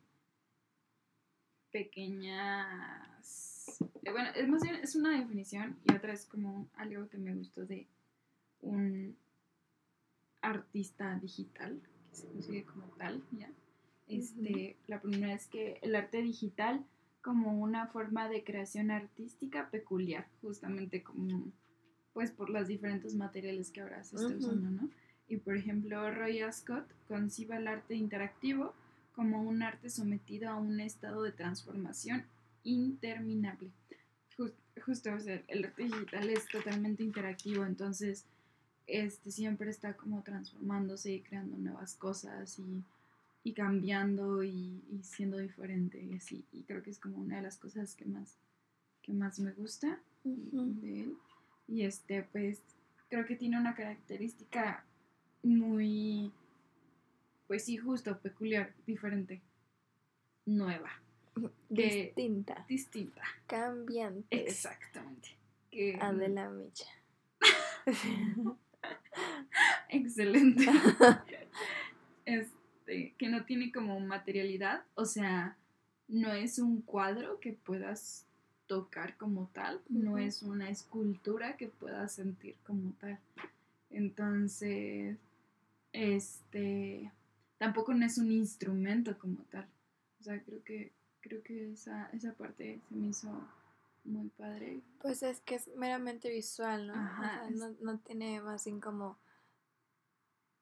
[1.72, 3.80] Pequeñas.
[4.04, 7.34] eh, Bueno, es más bien es una definición y otra es como algo que me
[7.34, 7.88] gustó de
[8.60, 9.16] un
[10.40, 11.80] artista digital,
[12.10, 13.50] que se consigue como tal, ¿ya?
[14.06, 16.86] Este, La primera es que el arte digital
[17.24, 21.50] como una forma de creación artística peculiar, justamente como
[22.12, 24.90] pues por los diferentes materiales que ahora se está usando, ¿no?
[25.26, 28.74] Y por ejemplo, Roy Ascott concibe el arte interactivo
[29.16, 32.24] como un arte sometido a un estado de transformación
[32.62, 33.70] interminable.
[34.36, 34.52] Jus-
[34.84, 38.24] justo, o sea, el arte digital es totalmente interactivo, entonces
[38.86, 42.84] este siempre está como transformándose y creando nuevas cosas y,
[43.44, 46.44] y cambiando y, y siendo diferente y así.
[46.50, 48.38] Y creo que es como una de las cosas que más,
[49.02, 51.16] que más me gusta de él.
[51.68, 52.62] Y este, pues,
[53.10, 54.84] creo que tiene una característica
[55.42, 56.32] muy,
[57.46, 59.42] pues sí, justo, peculiar, diferente,
[60.46, 60.90] nueva,
[61.74, 63.22] que- Distinta, distinta.
[63.46, 64.26] cambiante.
[64.30, 65.36] Exactamente.
[65.70, 66.86] Que, Adela Micha.
[69.90, 70.64] Excelente.
[72.24, 75.56] este, que no tiene como materialidad, o sea,
[76.08, 78.26] no es un cuadro que puedas
[78.66, 83.18] tocar como tal, no es una escultura que puedas sentir como tal.
[83.90, 85.16] Entonces,
[85.92, 87.10] este,
[87.58, 89.66] tampoco no es un instrumento como tal.
[90.20, 93.30] O sea, creo que creo que esa esa parte se me hizo
[94.04, 94.80] muy padre.
[95.00, 96.92] Pues es que es meramente visual, ¿no?
[96.92, 99.16] O sea, no, no tiene más bien como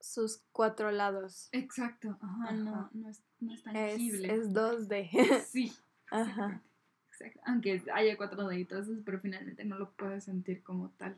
[0.03, 1.49] sus cuatro lados.
[1.53, 2.53] Exacto, ajá, Ajá.
[2.53, 4.35] no no es no es Es, tangible.
[4.35, 5.09] es 2D.
[5.47, 5.73] Sí.
[6.11, 6.63] Ajá.
[7.09, 7.41] exacto.
[7.47, 11.17] Aunque haya cuatro deditos, pero finalmente no lo puedes sentir como tal.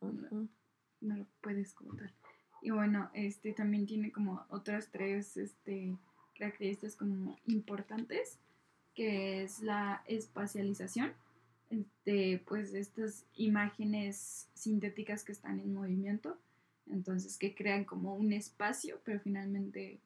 [0.00, 2.12] No lo puedes como tal.
[2.62, 5.96] Y bueno, este también tiene como otras tres este,
[6.38, 8.38] características como importantes,
[8.94, 11.12] que es la espacialización.
[11.70, 16.38] Este, pues estas imágenes sintéticas que están en movimiento,
[16.90, 20.00] entonces que crean como un espacio, pero finalmente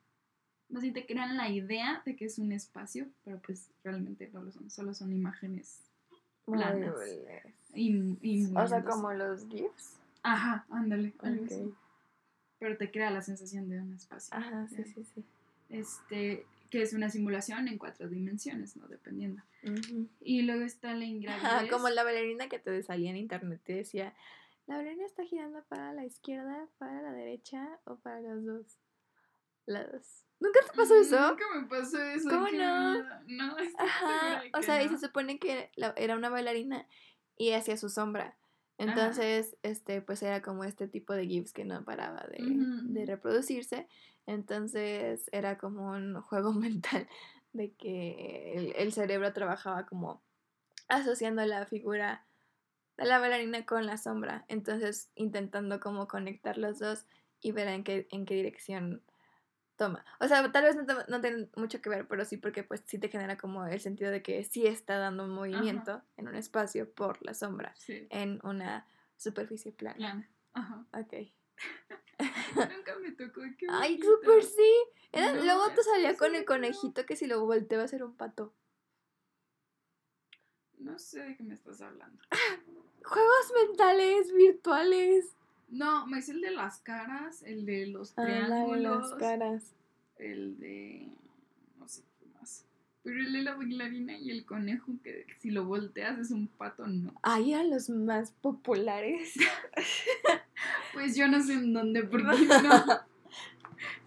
[0.71, 4.43] más bien te crean la idea de que es un espacio, pero pues realmente no
[4.43, 5.81] lo son, solo son imágenes
[6.45, 6.95] planas.
[7.75, 9.97] Y, y O sea, como los GIFs.
[10.23, 11.75] Ajá, ándale, algo así.
[12.59, 14.37] Pero te crea la sensación de un espacio.
[14.37, 15.25] Ajá, sí, sí, sí.
[15.71, 18.87] Este, que es una simulación en cuatro dimensiones, ¿no?
[18.87, 19.43] Dependiendo.
[20.21, 21.45] Y luego está la ingravidez.
[21.45, 24.15] Ajá, como la bailarina que te salía en internet te decía,
[24.71, 28.79] la bailarina está girando para la izquierda, para la derecha o para los dos
[29.67, 30.25] lados.
[30.39, 31.29] ¿Nunca te pasó eso?
[31.29, 32.29] Nunca me pasó eso.
[32.31, 33.03] ¿Cómo no?
[33.27, 36.87] No, estoy Ajá, de o que sea, y se supone que era una bailarina
[37.37, 38.37] y hacía su sombra.
[38.79, 43.89] Entonces, este, pues era como este tipo de GIFs que no paraba de, reproducirse.
[44.27, 47.09] Entonces era como un juego mental
[47.53, 50.23] de que el, el cerebro trabajaba como
[50.87, 52.25] asociando la figura
[53.01, 54.45] de la bailarina con la sombra.
[54.49, 57.07] Entonces intentando como conectar los dos
[57.41, 59.03] y ver en qué, en qué dirección
[59.77, 60.05] toma.
[60.21, 62.99] O sea, tal vez no, no tiene mucho que ver, pero sí porque pues sí
[62.99, 66.93] te genera como el sentido de que sí está dando un movimiento en un espacio
[66.93, 68.87] por la sombra Sí, en una
[69.17, 69.97] superficie plana.
[69.97, 70.31] plana.
[70.53, 70.85] Ajá.
[70.93, 71.15] Ok.
[72.77, 73.41] Nunca me tocó.
[73.59, 74.73] Qué Ay, súper sí.
[75.13, 78.17] Era- No, luego te salía con el conejito que si lo volteaba a ser un
[78.17, 78.55] pato.
[80.81, 82.23] No sé de qué me estás hablando.
[83.05, 85.27] Juegos mentales, virtuales.
[85.69, 89.11] No, me hice el de las caras, el de los Ah, triángulos.
[89.11, 89.73] las caras.
[90.19, 91.09] el de
[91.79, 92.65] no sé qué más.
[93.03, 96.87] Pero el de la bailarina y el conejo que si lo volteas es un pato,
[96.87, 97.15] no.
[97.23, 99.35] Ahí eran los más populares.
[100.93, 102.25] Pues yo no sé en dónde, porque
[102.63, 102.85] no.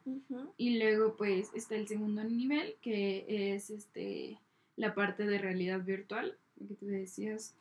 [0.56, 4.38] Y luego pues está el segundo nivel, que es este
[4.76, 7.54] la parte de realidad virtual, lo que tú decías,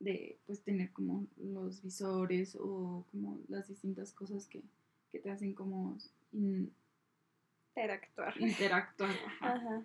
[0.00, 4.62] de pues tener como los visores o como las distintas cosas que,
[5.12, 5.96] que te hacen como
[6.32, 6.72] in-
[7.76, 8.40] Interactuar.
[8.40, 9.10] interactuar.
[9.40, 9.54] ajá.
[9.54, 9.84] Ajá.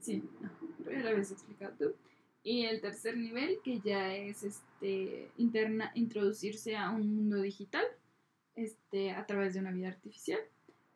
[0.00, 0.50] Sí, no,
[0.84, 1.94] pero lo habías explicado tú.
[2.44, 7.84] Y el tercer nivel, que ya es este interna, introducirse a un mundo digital
[8.56, 10.40] este, a través de una vida artificial.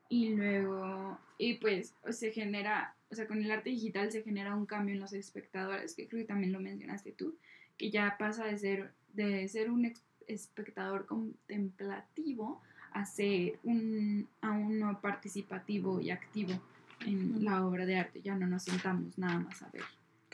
[0.09, 4.67] Y luego, y pues se genera, o sea, con el arte digital se genera un
[4.67, 7.37] cambio en los espectadores, que creo que también lo mencionaste tú,
[7.79, 9.93] que ya pasa de ser, de ser un
[10.27, 12.61] espectador contemplativo
[12.93, 16.61] a ser un, a uno participativo y activo
[17.07, 18.21] en la obra de arte.
[18.21, 19.85] Ya no nos sentamos nada más a ver,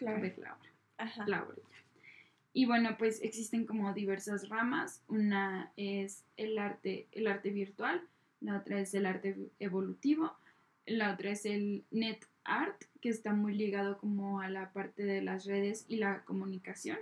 [0.08, 1.24] a ver la obra Ajá.
[1.26, 1.76] la obra ya.
[2.56, 5.02] Y bueno, pues existen como diversas ramas.
[5.08, 8.00] Una es el arte, el arte virtual,
[8.40, 10.32] la otra es el arte evolutivo,
[10.86, 15.20] la otra es el net art, que está muy ligado como a la parte de
[15.20, 16.96] las redes y la comunicación.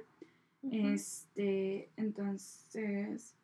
[0.73, 3.37] Este, entonces,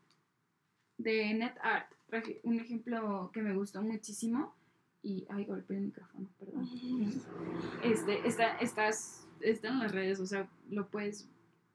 [0.98, 4.52] de net art, traje un ejemplo que me gustó muchísimo.
[5.00, 6.68] Y, ay, golpeé el micrófono, perdón.
[7.84, 11.28] Este, está, estás, está en las redes, o sea, lo puedes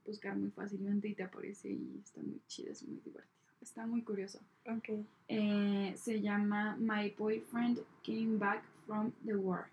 [0.05, 3.35] buscar muy fácilmente y te aparece y está muy chido, es muy divertido.
[3.61, 4.39] Está muy curioso.
[4.67, 4.89] Ok.
[5.27, 9.65] Eh, se llama My Boyfriend Came Back from the War.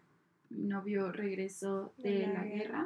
[0.49, 2.85] Mi novio regresó de, De la la, guerra.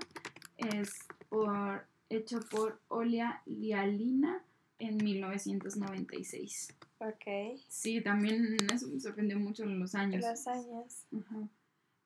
[0.57, 4.43] Es por, hecho por Olia Lialina
[4.79, 6.75] en 1996.
[6.99, 7.61] Ok.
[7.69, 10.25] Sí, también eso me sorprendió mucho en los años.
[10.25, 11.07] Los años.
[11.13, 11.49] Ajá.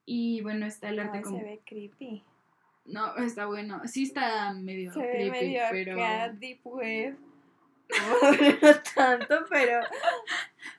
[0.05, 1.39] Y bueno, está el arte Ay, como...
[1.39, 2.23] se ve creepy.
[2.91, 3.81] No, está bueno.
[3.87, 5.93] Sí está medio Se creepy, medio pero...
[5.95, 7.17] acá, deep web.
[7.91, 9.81] No tanto, pero.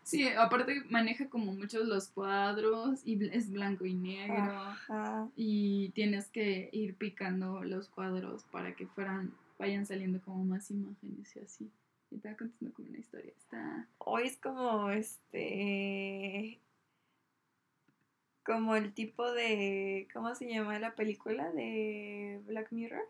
[0.03, 4.35] Sí, aparte maneja como muchos los cuadros y es blanco y negro.
[4.37, 5.27] Ajá.
[5.35, 11.35] Y tienes que ir picando los cuadros para que fueran, vayan saliendo como más imágenes
[11.35, 11.71] y así.
[12.11, 13.31] Y te va contando como una historia.
[13.37, 13.87] Está...
[13.99, 16.59] Hoy es como este.
[18.45, 20.07] Como el tipo de.
[20.13, 23.07] ¿Cómo se llama la película de Black Mirror?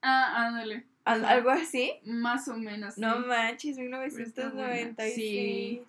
[0.00, 0.86] Ah, ándale.
[1.04, 1.24] Al-.
[1.24, 1.92] ¿Algo así?
[2.04, 2.96] Más o menos.
[2.98, 3.26] No sí.
[3.28, 3.98] manches, buena.
[3.98, 5.14] 1996.
[5.14, 5.82] Sí.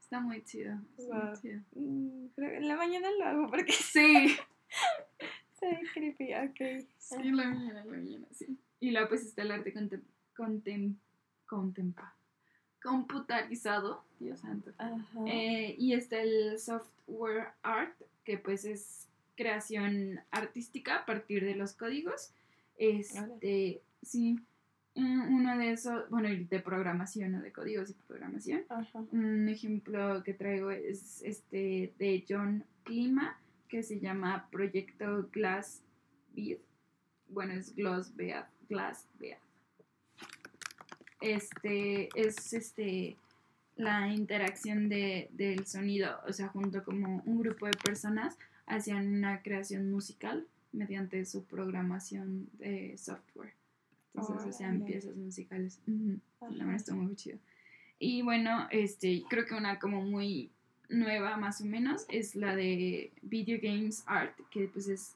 [0.00, 0.78] Está muy chido.
[0.98, 1.60] está muy chido.
[1.74, 4.36] Mm, en la mañana lo hago porque Sí.
[5.58, 6.34] se ve creepy.
[6.34, 6.86] Ok.
[6.98, 8.58] Sí, la mañana, la mañana, sí.
[8.80, 10.02] Y luego pues está el arte contem,
[10.34, 10.96] contem,
[11.46, 12.14] contempla-
[12.82, 14.72] computarizado, Dios santo.
[15.26, 21.72] Eh, y está el software art, que pues es creación artística a partir de los
[21.72, 22.30] códigos.
[22.76, 24.38] Este, sí,
[24.94, 27.40] uno de esos, bueno, y de programación, ¿no?
[27.40, 28.64] De códigos y programación.
[28.68, 29.04] Ajá.
[29.12, 33.38] Un ejemplo que traigo es este de John Clima,
[33.68, 35.82] que se llama Proyecto Glass
[36.34, 36.58] Bead.
[37.28, 39.38] Bueno, es Gloss Bead, Glass Bead.
[41.20, 43.16] Este es este
[43.76, 49.42] la interacción de, del sonido, o sea, junto como un grupo de personas hacían una
[49.42, 53.52] creación musical mediante su programación de software.
[54.14, 55.80] Entonces hacían piezas musicales.
[55.86, 57.38] La verdad está muy chido.
[57.98, 60.50] Y bueno, este, creo que una como muy
[60.88, 65.14] nueva más o menos es la de Video Games Art, que pues es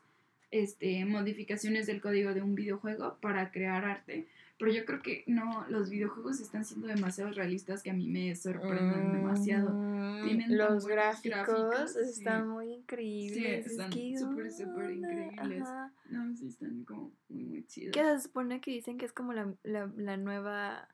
[0.50, 4.26] este, modificaciones del código de un videojuego para crear arte.
[4.64, 8.34] Pero yo creo que no, los videojuegos están siendo demasiado realistas que a mí me
[8.34, 9.68] sorprenden demasiado.
[9.74, 12.48] Mm, Tienen Los gráficos, gráficos, están sí.
[12.48, 13.66] muy increíbles.
[13.66, 15.62] es están súper, súper increíbles.
[15.62, 15.92] ajá.
[16.08, 17.92] No, sí, están como muy, muy chidos.
[17.92, 20.88] Que se supone que dicen que es como la, la, la nueva.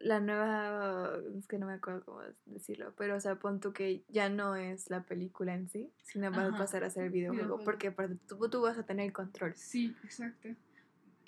[0.00, 1.16] La nueva.
[1.38, 2.92] Es que no me acuerdo cómo decirlo.
[2.98, 6.48] Pero, o sea, pon tú que ya no es la película en sí, sino va
[6.48, 7.44] a pasar a ser el videojuego.
[7.44, 7.64] videojuego.
[7.64, 9.54] Porque aparte tú, tú vas a tener el control.
[9.56, 10.50] Sí, exacto.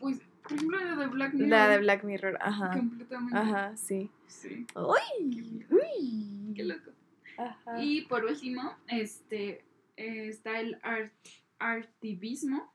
[0.04, 1.48] Pues, por ejemplo, la de Black Mirror.
[1.48, 2.70] La de Black Mirror, ajá.
[2.76, 3.38] Completamente.
[3.38, 4.10] Ajá, sí.
[4.26, 4.66] Sí.
[4.76, 5.66] ¡Uy!
[5.70, 6.52] ¡Uy!
[6.54, 6.90] Qué loco.
[7.38, 7.82] Ajá.
[7.82, 9.64] Y por último, este
[9.96, 11.10] eh, está el art,
[11.58, 12.70] artivismo,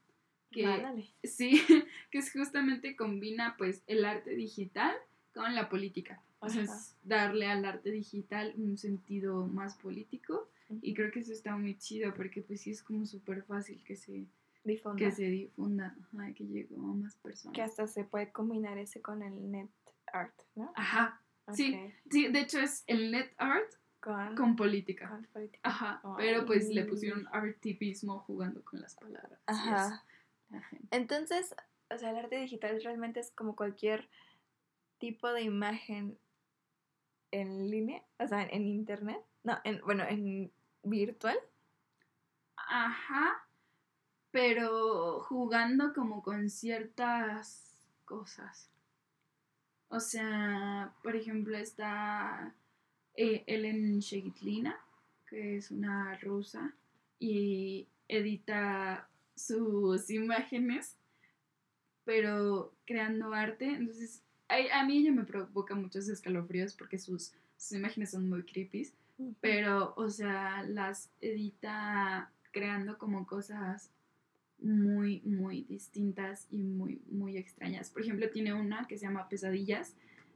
[0.49, 1.13] que Ándale.
[1.23, 1.61] sí,
[2.11, 4.95] que es justamente combina pues el arte digital
[5.31, 6.23] con la política.
[6.39, 10.49] O sea, es darle al arte digital un sentido más político.
[10.81, 13.95] Y creo que eso está muy chido porque pues sí es como súper fácil que
[13.95, 14.25] se,
[14.63, 14.97] Difunda.
[14.97, 17.55] que se difunda, ajá, que llegue a más personas.
[17.55, 19.69] Que hasta se puede combinar ese con el net
[20.11, 20.71] art, ¿no?
[20.75, 21.21] Ajá,
[21.53, 21.79] sí.
[22.09, 25.09] Sí, de hecho es el net art Con, con política.
[25.09, 25.61] con política.
[25.63, 26.87] Ajá, pero pues le Ay.
[26.87, 29.39] pusieron artivismo jugando con las palabras.
[29.45, 30.03] Ajá.
[30.91, 31.55] Entonces,
[31.89, 34.09] o sea, el arte digital realmente es como cualquier
[34.97, 36.17] tipo de imagen
[37.31, 39.19] en línea, o sea, en internet.
[39.43, 40.51] No, en, bueno, en
[40.83, 41.37] virtual.
[42.57, 43.47] Ajá,
[44.31, 48.69] pero jugando como con ciertas cosas.
[49.89, 52.53] O sea, por ejemplo, está
[53.15, 54.79] eh, Ellen Shegitlina,
[55.27, 56.73] que es una rusa,
[57.19, 60.95] y edita sus imágenes,
[62.05, 63.65] pero creando arte.
[63.65, 68.43] Entonces, a, a mí ella me provoca muchos escalofríos porque sus, sus imágenes son muy
[68.43, 68.91] creepy,
[69.41, 73.91] pero, o sea, las edita creando como cosas
[74.61, 77.89] muy, muy distintas y muy, muy extrañas.
[77.89, 79.95] Por ejemplo, tiene una que se llama Pesadillas,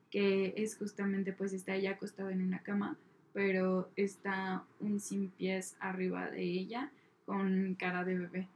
[0.09, 2.97] que es justamente, pues está ella acostada en una cama,
[3.33, 6.91] pero está un sin pies arriba de ella
[7.25, 8.47] con cara de bebé.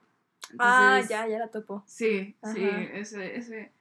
[0.59, 1.83] ah, ya, ya la topo.
[1.87, 2.63] Sí, sí,
[2.93, 3.71] ese, ese,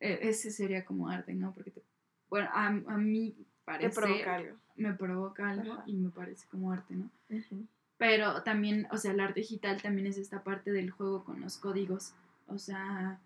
[0.00, 1.52] e- ese sería como arte, ¿no?
[1.52, 1.82] Porque, te-
[2.28, 4.56] bueno, a, a mí Te parece, provoca algo.
[4.76, 5.82] me provoca algo Ajá.
[5.86, 7.10] y me parece como arte, ¿no?
[7.96, 11.58] Pero también, o sea, el arte digital también es esta parte del juego con los
[11.58, 12.14] códigos.
[12.48, 13.20] O sea,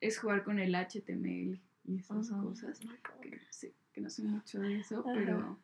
[0.00, 2.80] es jugar con el HTML y esas cosas.
[3.20, 5.56] Que, sí, que no sé mucho de eso, pero,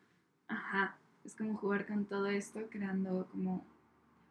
[0.47, 3.65] ajá, es como jugar con todo esto, creando como,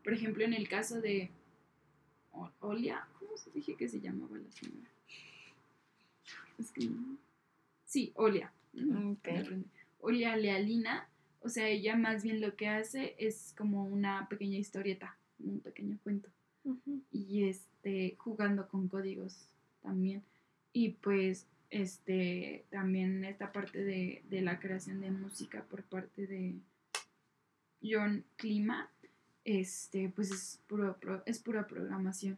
[0.03, 1.31] por ejemplo, en el caso de
[2.61, 4.91] Olia, ¿cómo se dije que se llamaba la señora?
[6.59, 6.89] Es que,
[7.85, 8.53] sí, Olia.
[8.74, 9.26] Ok.
[9.26, 9.70] me aprendí.
[10.01, 11.09] Olia Lealina,
[11.41, 15.99] o sea, ella más bien lo que hace es como una pequeña historieta, un pequeño
[16.03, 16.28] cuento.
[17.11, 19.49] Y este jugando con códigos
[19.82, 20.22] también.
[20.72, 26.55] Y pues este también esta parte de, de la creación de música por parte de
[27.82, 28.91] John Clima
[29.45, 32.36] este pues es puro es pura programación.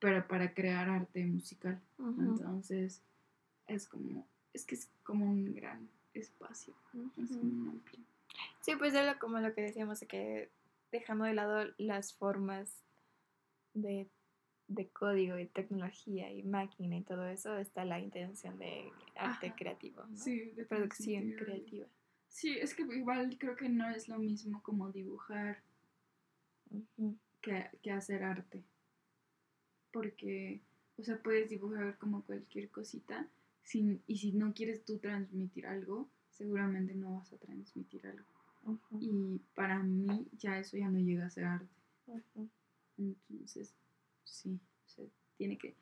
[0.00, 1.80] Pero para crear arte musical.
[1.98, 3.02] Entonces
[3.68, 6.74] es como es que es como un gran espacio
[7.16, 8.04] es un amplio
[8.60, 10.50] Sí, pues es lo, como lo que decíamos, de que
[10.92, 12.84] dejando de lado las formas
[13.74, 14.08] de,
[14.68, 19.56] de código y tecnología y máquina y todo eso, está la intención de arte Ajá.
[19.56, 20.16] creativo, ¿no?
[20.16, 21.86] sí de producción creativa.
[22.28, 25.62] sí es que igual creo que no es lo mismo como dibujar
[27.40, 28.62] que, que hacer arte.
[29.92, 30.60] Porque,
[30.98, 33.26] o sea, puedes dibujar como cualquier cosita
[33.62, 38.24] sin, y si no quieres tú transmitir algo, seguramente no vas a transmitir algo.
[39.00, 41.68] Y para mí ya eso ya no llega a ser arte.
[42.98, 43.74] Entonces,
[44.24, 45.04] sí, o sea,
[45.36, 45.74] tiene que...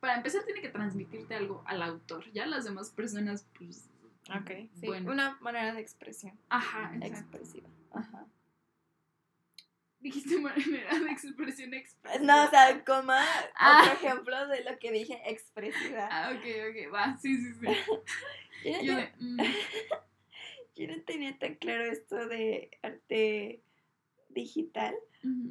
[0.00, 2.30] Para empezar tiene que transmitirte algo al autor.
[2.32, 3.88] Ya las demás personas, pues...
[4.28, 4.50] Ok,
[4.80, 5.12] sí, Bueno.
[5.12, 7.36] una manera de expresión Ajá, exacto.
[7.36, 7.68] expresiva.
[7.92, 8.25] Ajá.
[10.06, 12.24] Dijiste manera de expresión expresiva.
[12.24, 13.20] No, o sea, coma,
[13.56, 13.82] Ah.
[13.82, 16.08] otro ejemplo de lo que dije, expresiva.
[16.12, 17.66] Ah, ok, ok, va, sí, sí, sí.
[18.64, 19.36] Yo, Yo yo- de, mm,
[20.76, 23.62] yo no tenía tan claro esto de arte
[24.28, 24.94] digital,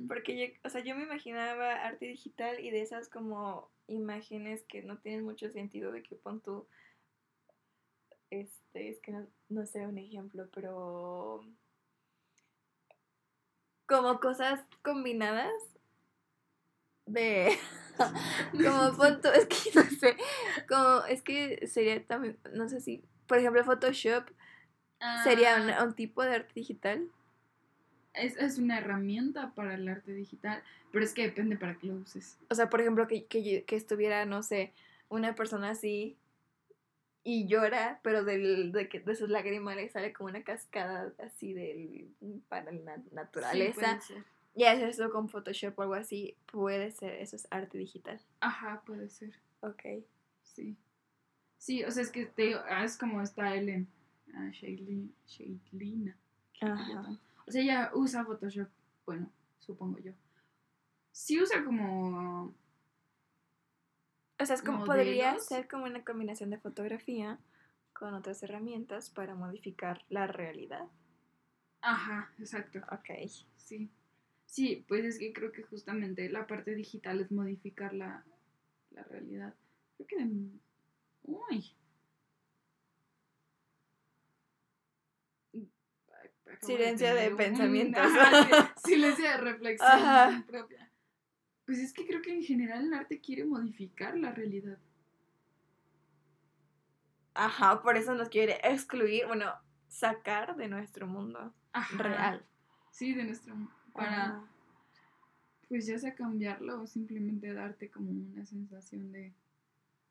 [0.08, 4.84] porque yo, o sea, yo me imaginaba arte digital y de esas como imágenes que
[4.84, 6.68] no tienen mucho sentido de que pon tú,
[8.30, 11.42] este, es que no, no sé un ejemplo, pero
[13.88, 15.52] como cosas combinadas
[17.06, 17.58] de
[18.52, 20.18] como tú, es que no sé,
[20.68, 24.30] como es que sería también, no sé si, por ejemplo, Photoshop
[25.24, 27.08] sería Ah, un, tipo de arte digital.
[28.14, 31.96] Es, es una herramienta para el arte digital, pero es que depende para qué lo
[31.96, 32.40] uses.
[32.50, 34.74] O sea, por ejemplo, que, que, que estuviera, no sé,
[35.10, 36.18] una persona así
[37.28, 41.54] y llora, pero del, de, que, de sus lágrimas le sale como una cascada así
[41.54, 42.08] del,
[42.48, 44.00] para la Sí, naturaleza.
[44.00, 44.24] ser.
[44.54, 48.22] y hacer eso con Photoshop o algo así, puede ser, eso es arte digital.
[48.42, 49.34] Ajá, puede ser.
[49.62, 49.82] Ok.
[50.44, 50.78] Sí.
[51.58, 53.88] Sí, o sea, es que te digo, ah, es como está Ellen.
[54.36, 56.16] Ah, Shailina.
[56.62, 57.18] Ajá.
[57.48, 58.68] O sea, ella usa Photoshop,
[59.06, 60.12] bueno, supongo yo.
[61.12, 62.54] Sí usa como...
[64.40, 67.40] O sea, es como, podría ser como una combinación de fotografía
[67.94, 70.88] con otras herramientas para modificar la realidad.
[71.82, 72.80] Ajá, exacto.
[72.92, 73.30] Ok.
[73.58, 73.90] Sí.
[74.46, 78.24] Sí, pues es que creo que justamente la parte digital es modificar la,
[78.92, 79.54] la realidad.
[79.98, 80.50] Creo que de...
[81.24, 81.76] Uy.
[86.46, 88.02] Acabo Silencio de un- pensamientos.
[88.06, 90.44] Ajá, silencio de reflexión Ajá.
[90.48, 90.85] propia.
[91.66, 94.78] Pues es que creo que en general el arte quiere modificar la realidad.
[97.34, 99.52] Ajá, por eso nos quiere excluir, bueno,
[99.88, 101.98] sacar de nuestro mundo Ajá.
[101.98, 102.46] real.
[102.92, 103.56] Sí, de nuestro...
[103.94, 104.24] Para...
[104.26, 104.46] Ajá.
[105.70, 109.34] pues ya sea cambiarlo o simplemente darte como una sensación de,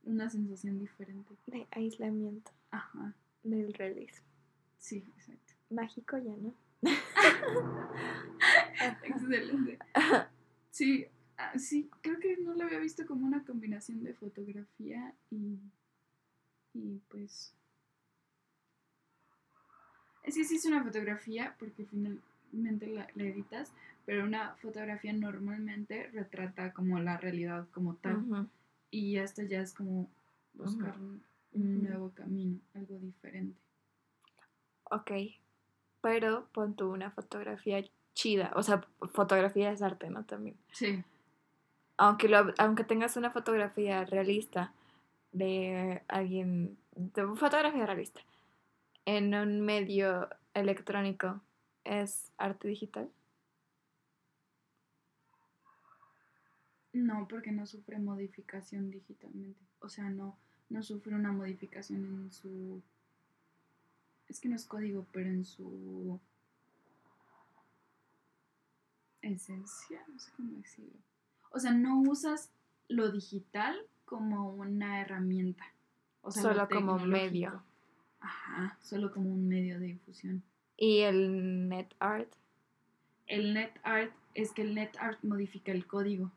[0.03, 1.35] una sensación diferente.
[1.47, 4.27] De aislamiento, Ajá, del realismo.
[4.79, 5.55] sí, exacto.
[5.71, 6.55] Mágico ya, ¿no?
[9.05, 9.79] Excelente.
[10.71, 11.07] Sí,
[11.39, 15.59] ah, sí, creo que no lo había visto como una combinación de fotografía y,
[16.73, 17.55] y pues...
[20.23, 23.73] Es que sí es una fotografía porque finalmente la, la editas,
[24.07, 28.49] pero una fotografía normalmente retrata como la realidad como tal.
[28.91, 30.09] Y esto ya es como
[30.55, 31.23] buscar un,
[31.53, 33.59] nuevo camino, algo diferente.
[34.85, 35.11] Ok,
[36.01, 40.25] pero pon tú una fotografía chida, o sea, fotografía es arte, ¿no?
[40.25, 40.57] También.
[40.73, 41.03] Sí,
[41.97, 44.73] Aunque, lo, aunque tengas una fotografía realista
[45.33, 48.21] de alguien, de fotografía realista,
[49.05, 51.41] en un medio electrónico,
[51.85, 53.11] ¿es arte digital?
[56.93, 59.61] No, porque no sufre modificación digitalmente.
[59.81, 60.39] O sea, no,
[60.71, 62.83] no sufre una modificación en su...
[64.29, 66.21] Es que no es código, pero en su
[69.21, 70.99] esencia, no sé cómo decirlo.
[71.55, 72.51] O sea, no usas
[72.89, 75.65] lo digital como una herramienta.
[76.21, 77.63] O sea, lo Solo como medio.
[78.19, 80.43] Ajá, solo como un medio de difusión.
[80.77, 82.29] ¿Y el net art?
[83.29, 86.33] El net art es que el net art modifica el código.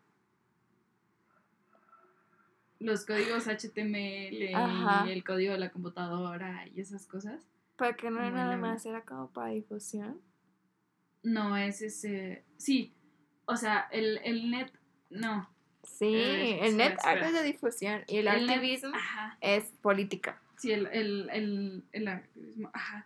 [2.80, 5.08] Los códigos HTML Ajá.
[5.08, 7.42] y el código de la computadora y esas cosas.
[7.76, 10.22] Porque no Como nada más era como para difusión.
[11.24, 12.44] No es ese.
[12.58, 12.94] Sí,
[13.46, 14.72] o sea, el, el net.
[15.10, 15.50] No.
[15.84, 19.38] Sí, Eh, el net espera, art es de difusión y el, El net- activismo Ajá.
[19.42, 20.42] es política.
[20.58, 22.70] Sí, el, el, el, el activismo.
[22.74, 23.06] Ajá.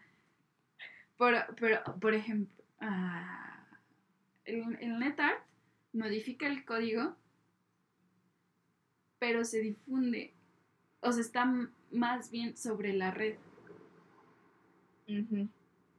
[1.17, 3.67] Por, pero, por ejemplo, ah,
[4.45, 5.43] el, el net art
[5.93, 7.15] modifica el código,
[9.19, 10.33] pero se difunde.
[11.01, 11.45] O sea, está
[11.91, 13.35] más bien sobre la red.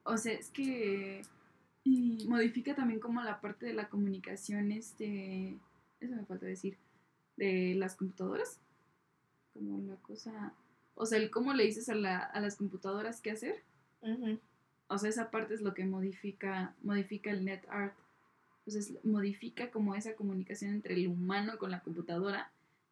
[0.05, 1.23] O sea, es que.
[1.85, 5.59] Y modifica también como la parte de la comunicación, este.
[6.03, 6.77] Eso me falta decir.
[7.37, 8.59] De las computadoras.
[9.55, 10.53] Como la cosa.
[10.95, 13.63] O sea, el cómo le dices a, la- a las computadoras qué hacer.
[14.89, 17.95] O sea, esa parte es lo que modifica, modifica el net art.
[18.59, 22.51] Entonces, modifica como esa comunicación entre el humano con la computadora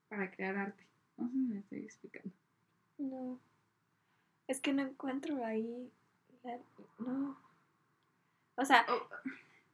[0.09, 0.85] para crear arte.
[1.19, 2.31] No sé si me estoy explicando.
[2.99, 3.39] No.
[4.49, 5.91] Es que no encuentro ahí.
[6.43, 6.59] la-
[6.99, 7.37] no.
[8.57, 9.09] O sea, Oh,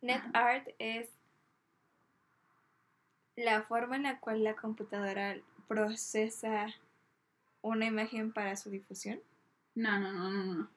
[0.03, 1.09] net art es
[3.37, 5.37] la forma en la cual la computadora
[5.69, 6.75] procesa
[7.63, 9.21] una imagen para su difusión.
[9.75, 10.71] No, no, no, no, no.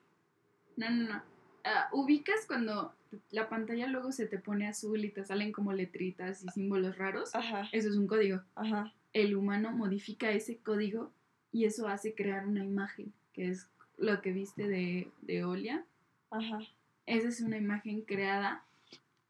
[0.76, 1.22] No, no, no.
[1.64, 2.94] Ah, ubicas cuando
[3.30, 7.34] la pantalla luego se te pone azul y te salen como letritas y símbolos raros.
[7.34, 7.68] Ajá.
[7.72, 8.42] Eso es un código.
[8.54, 8.92] Ajá.
[9.12, 11.10] El humano modifica ese código
[11.52, 15.84] y eso hace crear una imagen, que es lo que viste de, de Olia.
[16.30, 16.60] Ajá.
[17.06, 18.64] Esa es una imagen creada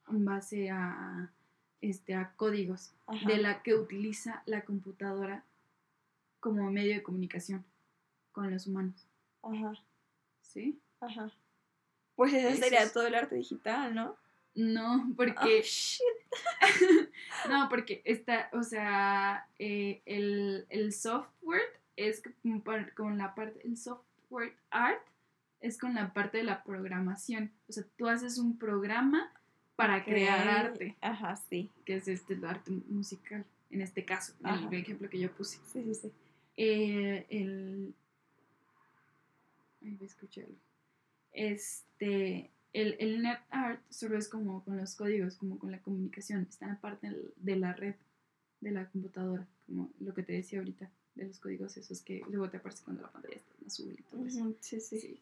[0.08, 1.30] en base a,
[1.80, 3.26] este, a códigos Ajá.
[3.26, 5.44] de la que utiliza la computadora
[6.40, 7.64] como medio de comunicación
[8.32, 9.06] con los humanos.
[9.42, 9.72] Ajá.
[10.42, 10.78] ¿Sí?
[11.00, 11.30] Ajá.
[12.16, 14.16] Pues eso sería es- todo el arte digital, ¿no?
[14.54, 16.02] No, porque Oh, shit.
[17.48, 21.62] no, porque está, o sea, eh, el, el software
[21.96, 22.22] es
[22.96, 25.02] con la parte, el software art
[25.60, 27.52] es con la parte de la programación.
[27.68, 29.32] O sea, tú haces un programa
[29.80, 30.70] para crear Ok.
[30.72, 31.70] arte, Ajá, sí.
[31.84, 34.68] que es este el arte musical, en este caso, Ajá.
[34.68, 35.58] el ejemplo que yo puse.
[35.72, 36.12] Sí, sí, sí.
[36.56, 37.94] Eh, el.
[39.82, 40.54] Ay, voy a escucharlo.
[41.32, 42.50] Este.
[42.72, 46.46] El, el net art solo es como con los códigos, como con la comunicación.
[46.48, 47.94] Está en la parte del- de la red
[48.60, 52.48] de la computadora, como lo que te decía ahorita, de los códigos esos que luego
[52.50, 54.54] te aparece cuando la pantalla está en azul y todo eso.
[54.60, 55.00] Sí, sí.
[55.00, 55.20] Sí.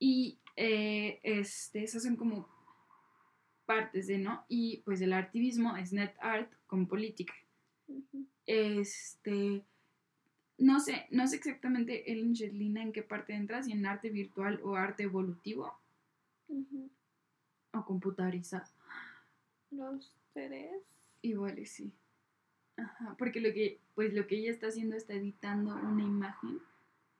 [0.00, 2.46] Y eh, este, esas son como
[3.72, 4.44] partes de, ¿no?
[4.48, 7.34] Y pues el activismo es net art con política.
[8.46, 9.64] Este,
[10.58, 14.60] no sé, no sé exactamente el Angelina en qué parte entra, si en arte virtual
[14.62, 15.74] o arte evolutivo
[17.72, 18.70] o computarizado.
[19.70, 20.82] Los tres.
[21.22, 21.92] Igual y sí.
[22.76, 26.58] Ajá, porque lo que, pues lo que ella está haciendo está editando una imagen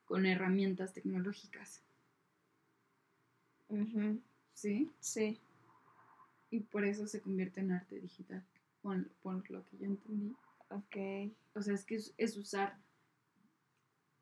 [0.05, 1.83] con herramientas tecnológicas,
[3.69, 4.21] Ujú,
[4.53, 4.91] ¿sí?
[5.01, 5.39] Sí.
[6.53, 8.45] Y por eso se convierte en arte digital,
[8.83, 10.33] por, por lo que yo entendí.
[10.69, 11.33] Ok.
[11.55, 12.79] O sea, es que es, es usar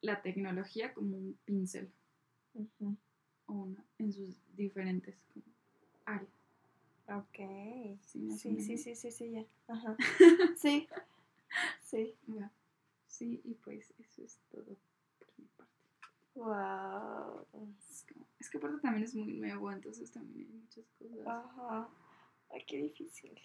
[0.00, 1.90] la tecnología como un pincel
[2.54, 2.96] Ujú,
[3.46, 5.44] o una, en sus diferentes como,
[6.04, 6.30] áreas.
[7.08, 7.98] Ok.
[8.02, 9.44] Sí, Sí, sí, sí, sí, sí, ya.
[9.68, 9.96] Ajá.
[10.56, 10.86] Sí.
[11.82, 12.14] Sí.
[12.28, 12.48] Va.
[13.08, 14.76] Sí, y pues eso es todo
[15.18, 15.74] por mi parte.
[16.36, 17.44] Wow.
[17.90, 21.26] Es, como- es que aparte también es muy nuevo, entonces también hay muchas cosas.
[21.26, 21.88] Ajá.
[22.50, 23.38] Ay, qué difícil.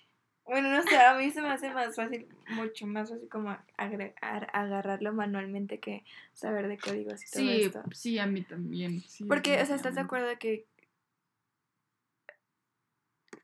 [0.45, 4.47] Bueno, no sé, a mí se me hace más fácil, mucho más fácil como agregar,
[4.53, 6.03] agarrarlo manualmente que
[6.33, 7.83] saber de códigos y todo Sí, esto.
[7.93, 9.01] sí, a mí también.
[9.01, 10.67] sí, Porque, o sea, ¿estás de acuerdo que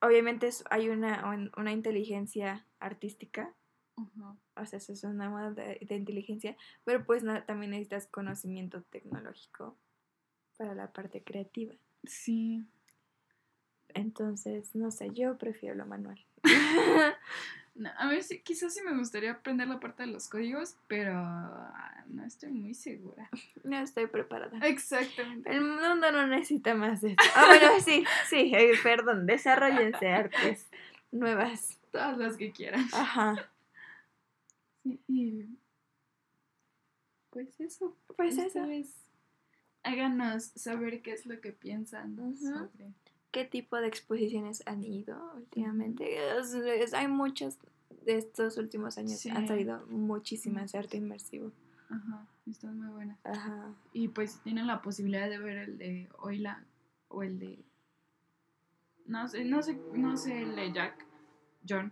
[0.01, 3.53] obviamente es- hay una, un- una inteligencia artística?
[4.55, 8.82] O sea, eso es una moda de, de inteligencia, pero pues na- también necesitas conocimiento
[8.84, 9.78] tecnológico
[10.57, 11.74] para la parte creativa.
[12.03, 12.66] Sí.
[13.93, 16.19] Entonces, no sé, yo prefiero lo manual.
[17.73, 21.13] No, a ver, sí, quizás sí me gustaría aprender la parte de los códigos, pero
[21.15, 23.29] ah, no estoy muy segura.
[23.63, 24.57] no estoy preparada.
[24.67, 25.49] Exactamente.
[25.49, 27.23] El mundo no necesita más de esto.
[27.33, 30.67] Ah, bueno, sí, sí, eh, perdón, desarrollense artes
[31.11, 31.79] nuevas.
[31.91, 32.85] Todas las que quieran.
[32.91, 33.49] Ajá.
[34.83, 35.45] Sí, y
[37.29, 37.95] pues eso.
[38.17, 38.59] Pues eso.
[38.59, 39.01] Ustedes
[39.83, 42.93] Háganos saber qué es lo que piensan sobre.
[43.32, 46.38] ¿Qué tipo de exposiciones han ido últimamente?
[46.38, 47.57] Es- es- hay muchos
[48.05, 49.25] de estos últimos años.
[49.27, 49.47] Han Sí.
[49.47, 51.51] salido muchísimas de arte inmersivo.
[51.89, 53.17] Ajá, están muy buenas.
[53.25, 53.73] Ajá.
[53.93, 56.63] Y pues tienen la posibilidad de ver el de Oila
[57.09, 57.59] o el de.
[59.07, 61.05] No sé, no sé, no sé el de Jack,
[61.67, 61.91] John.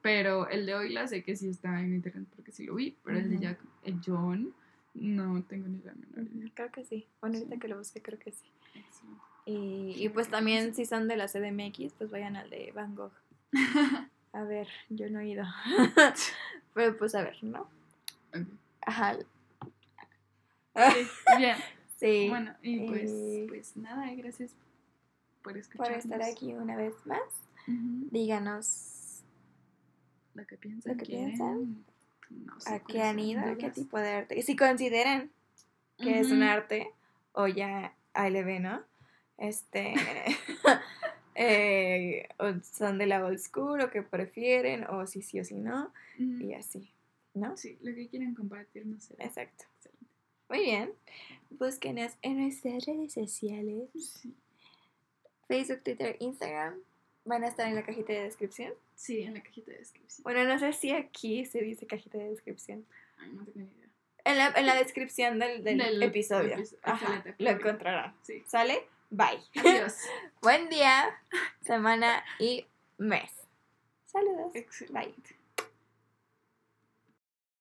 [0.00, 2.96] Pero el de Oila sé que sí está en internet porque sí lo vi.
[3.04, 3.38] Pero el de.
[3.38, 4.52] Jack, el John,
[4.94, 6.50] no tengo ni la menor idea.
[6.54, 7.06] Creo que sí.
[7.20, 7.60] Bueno, ahorita Sí.
[7.60, 8.46] que lo busqué, creo que sí.
[8.74, 9.22] Excelente.
[9.44, 13.12] Y, y pues también, si son de la CDMX, pues vayan al de Van Gogh.
[14.32, 15.44] A ver, yo no he ido.
[16.74, 17.66] Pero pues a ver, ¿no?
[18.86, 19.16] Ajá.
[20.74, 21.06] Sí,
[21.38, 21.56] Bien.
[21.98, 22.26] Sí.
[22.30, 24.50] Bueno, y pues, Eh, pues nada, gracias
[25.42, 26.04] por por escucharnos.
[26.04, 27.20] estar aquí una vez más.
[28.10, 29.22] Díganos
[30.34, 30.92] Lo que piensan.
[30.92, 31.84] Lo que quieren, piensan.
[32.30, 34.36] No sé a qué han ido, qué tipo de arte.
[34.36, 35.30] Y si consideran
[35.98, 36.90] que es un arte
[37.34, 38.82] o ya ALB, ¿no?
[39.42, 39.94] Este.
[41.34, 42.28] eh,
[42.62, 46.54] son de la old school o que prefieren, o si sí o si no, y
[46.54, 46.92] así,
[47.34, 47.56] ¿no?
[47.56, 49.14] Sí, lo que quieren compartir, no sé.
[49.18, 49.64] Exacto.
[49.76, 50.06] Excelente.
[50.48, 50.92] Muy bien.
[51.50, 54.32] Búsquenos en nuestras redes sociales: Sí.
[55.48, 56.74] Facebook, Twitter, Instagram.
[57.24, 58.72] Van a estar en la cajita de descripción.
[58.94, 60.22] Sí, en la cajita de descripción.
[60.22, 62.84] Bueno, no sé si aquí se dice cajita de descripción.
[63.18, 63.88] Ay, no tengo ni idea.
[64.24, 66.54] En la, en la descripción del, del Del episodio.
[66.54, 66.80] episodio.
[66.84, 68.14] Ajá, lo encontrarán.
[68.22, 68.42] Sí.
[68.46, 68.82] ¿Sale?
[69.12, 69.42] Bye.
[69.56, 69.94] Adiós.
[70.40, 71.14] Buen día,
[71.60, 73.30] semana y mes.
[74.06, 74.54] Saludos.
[74.54, 75.36] Excelente.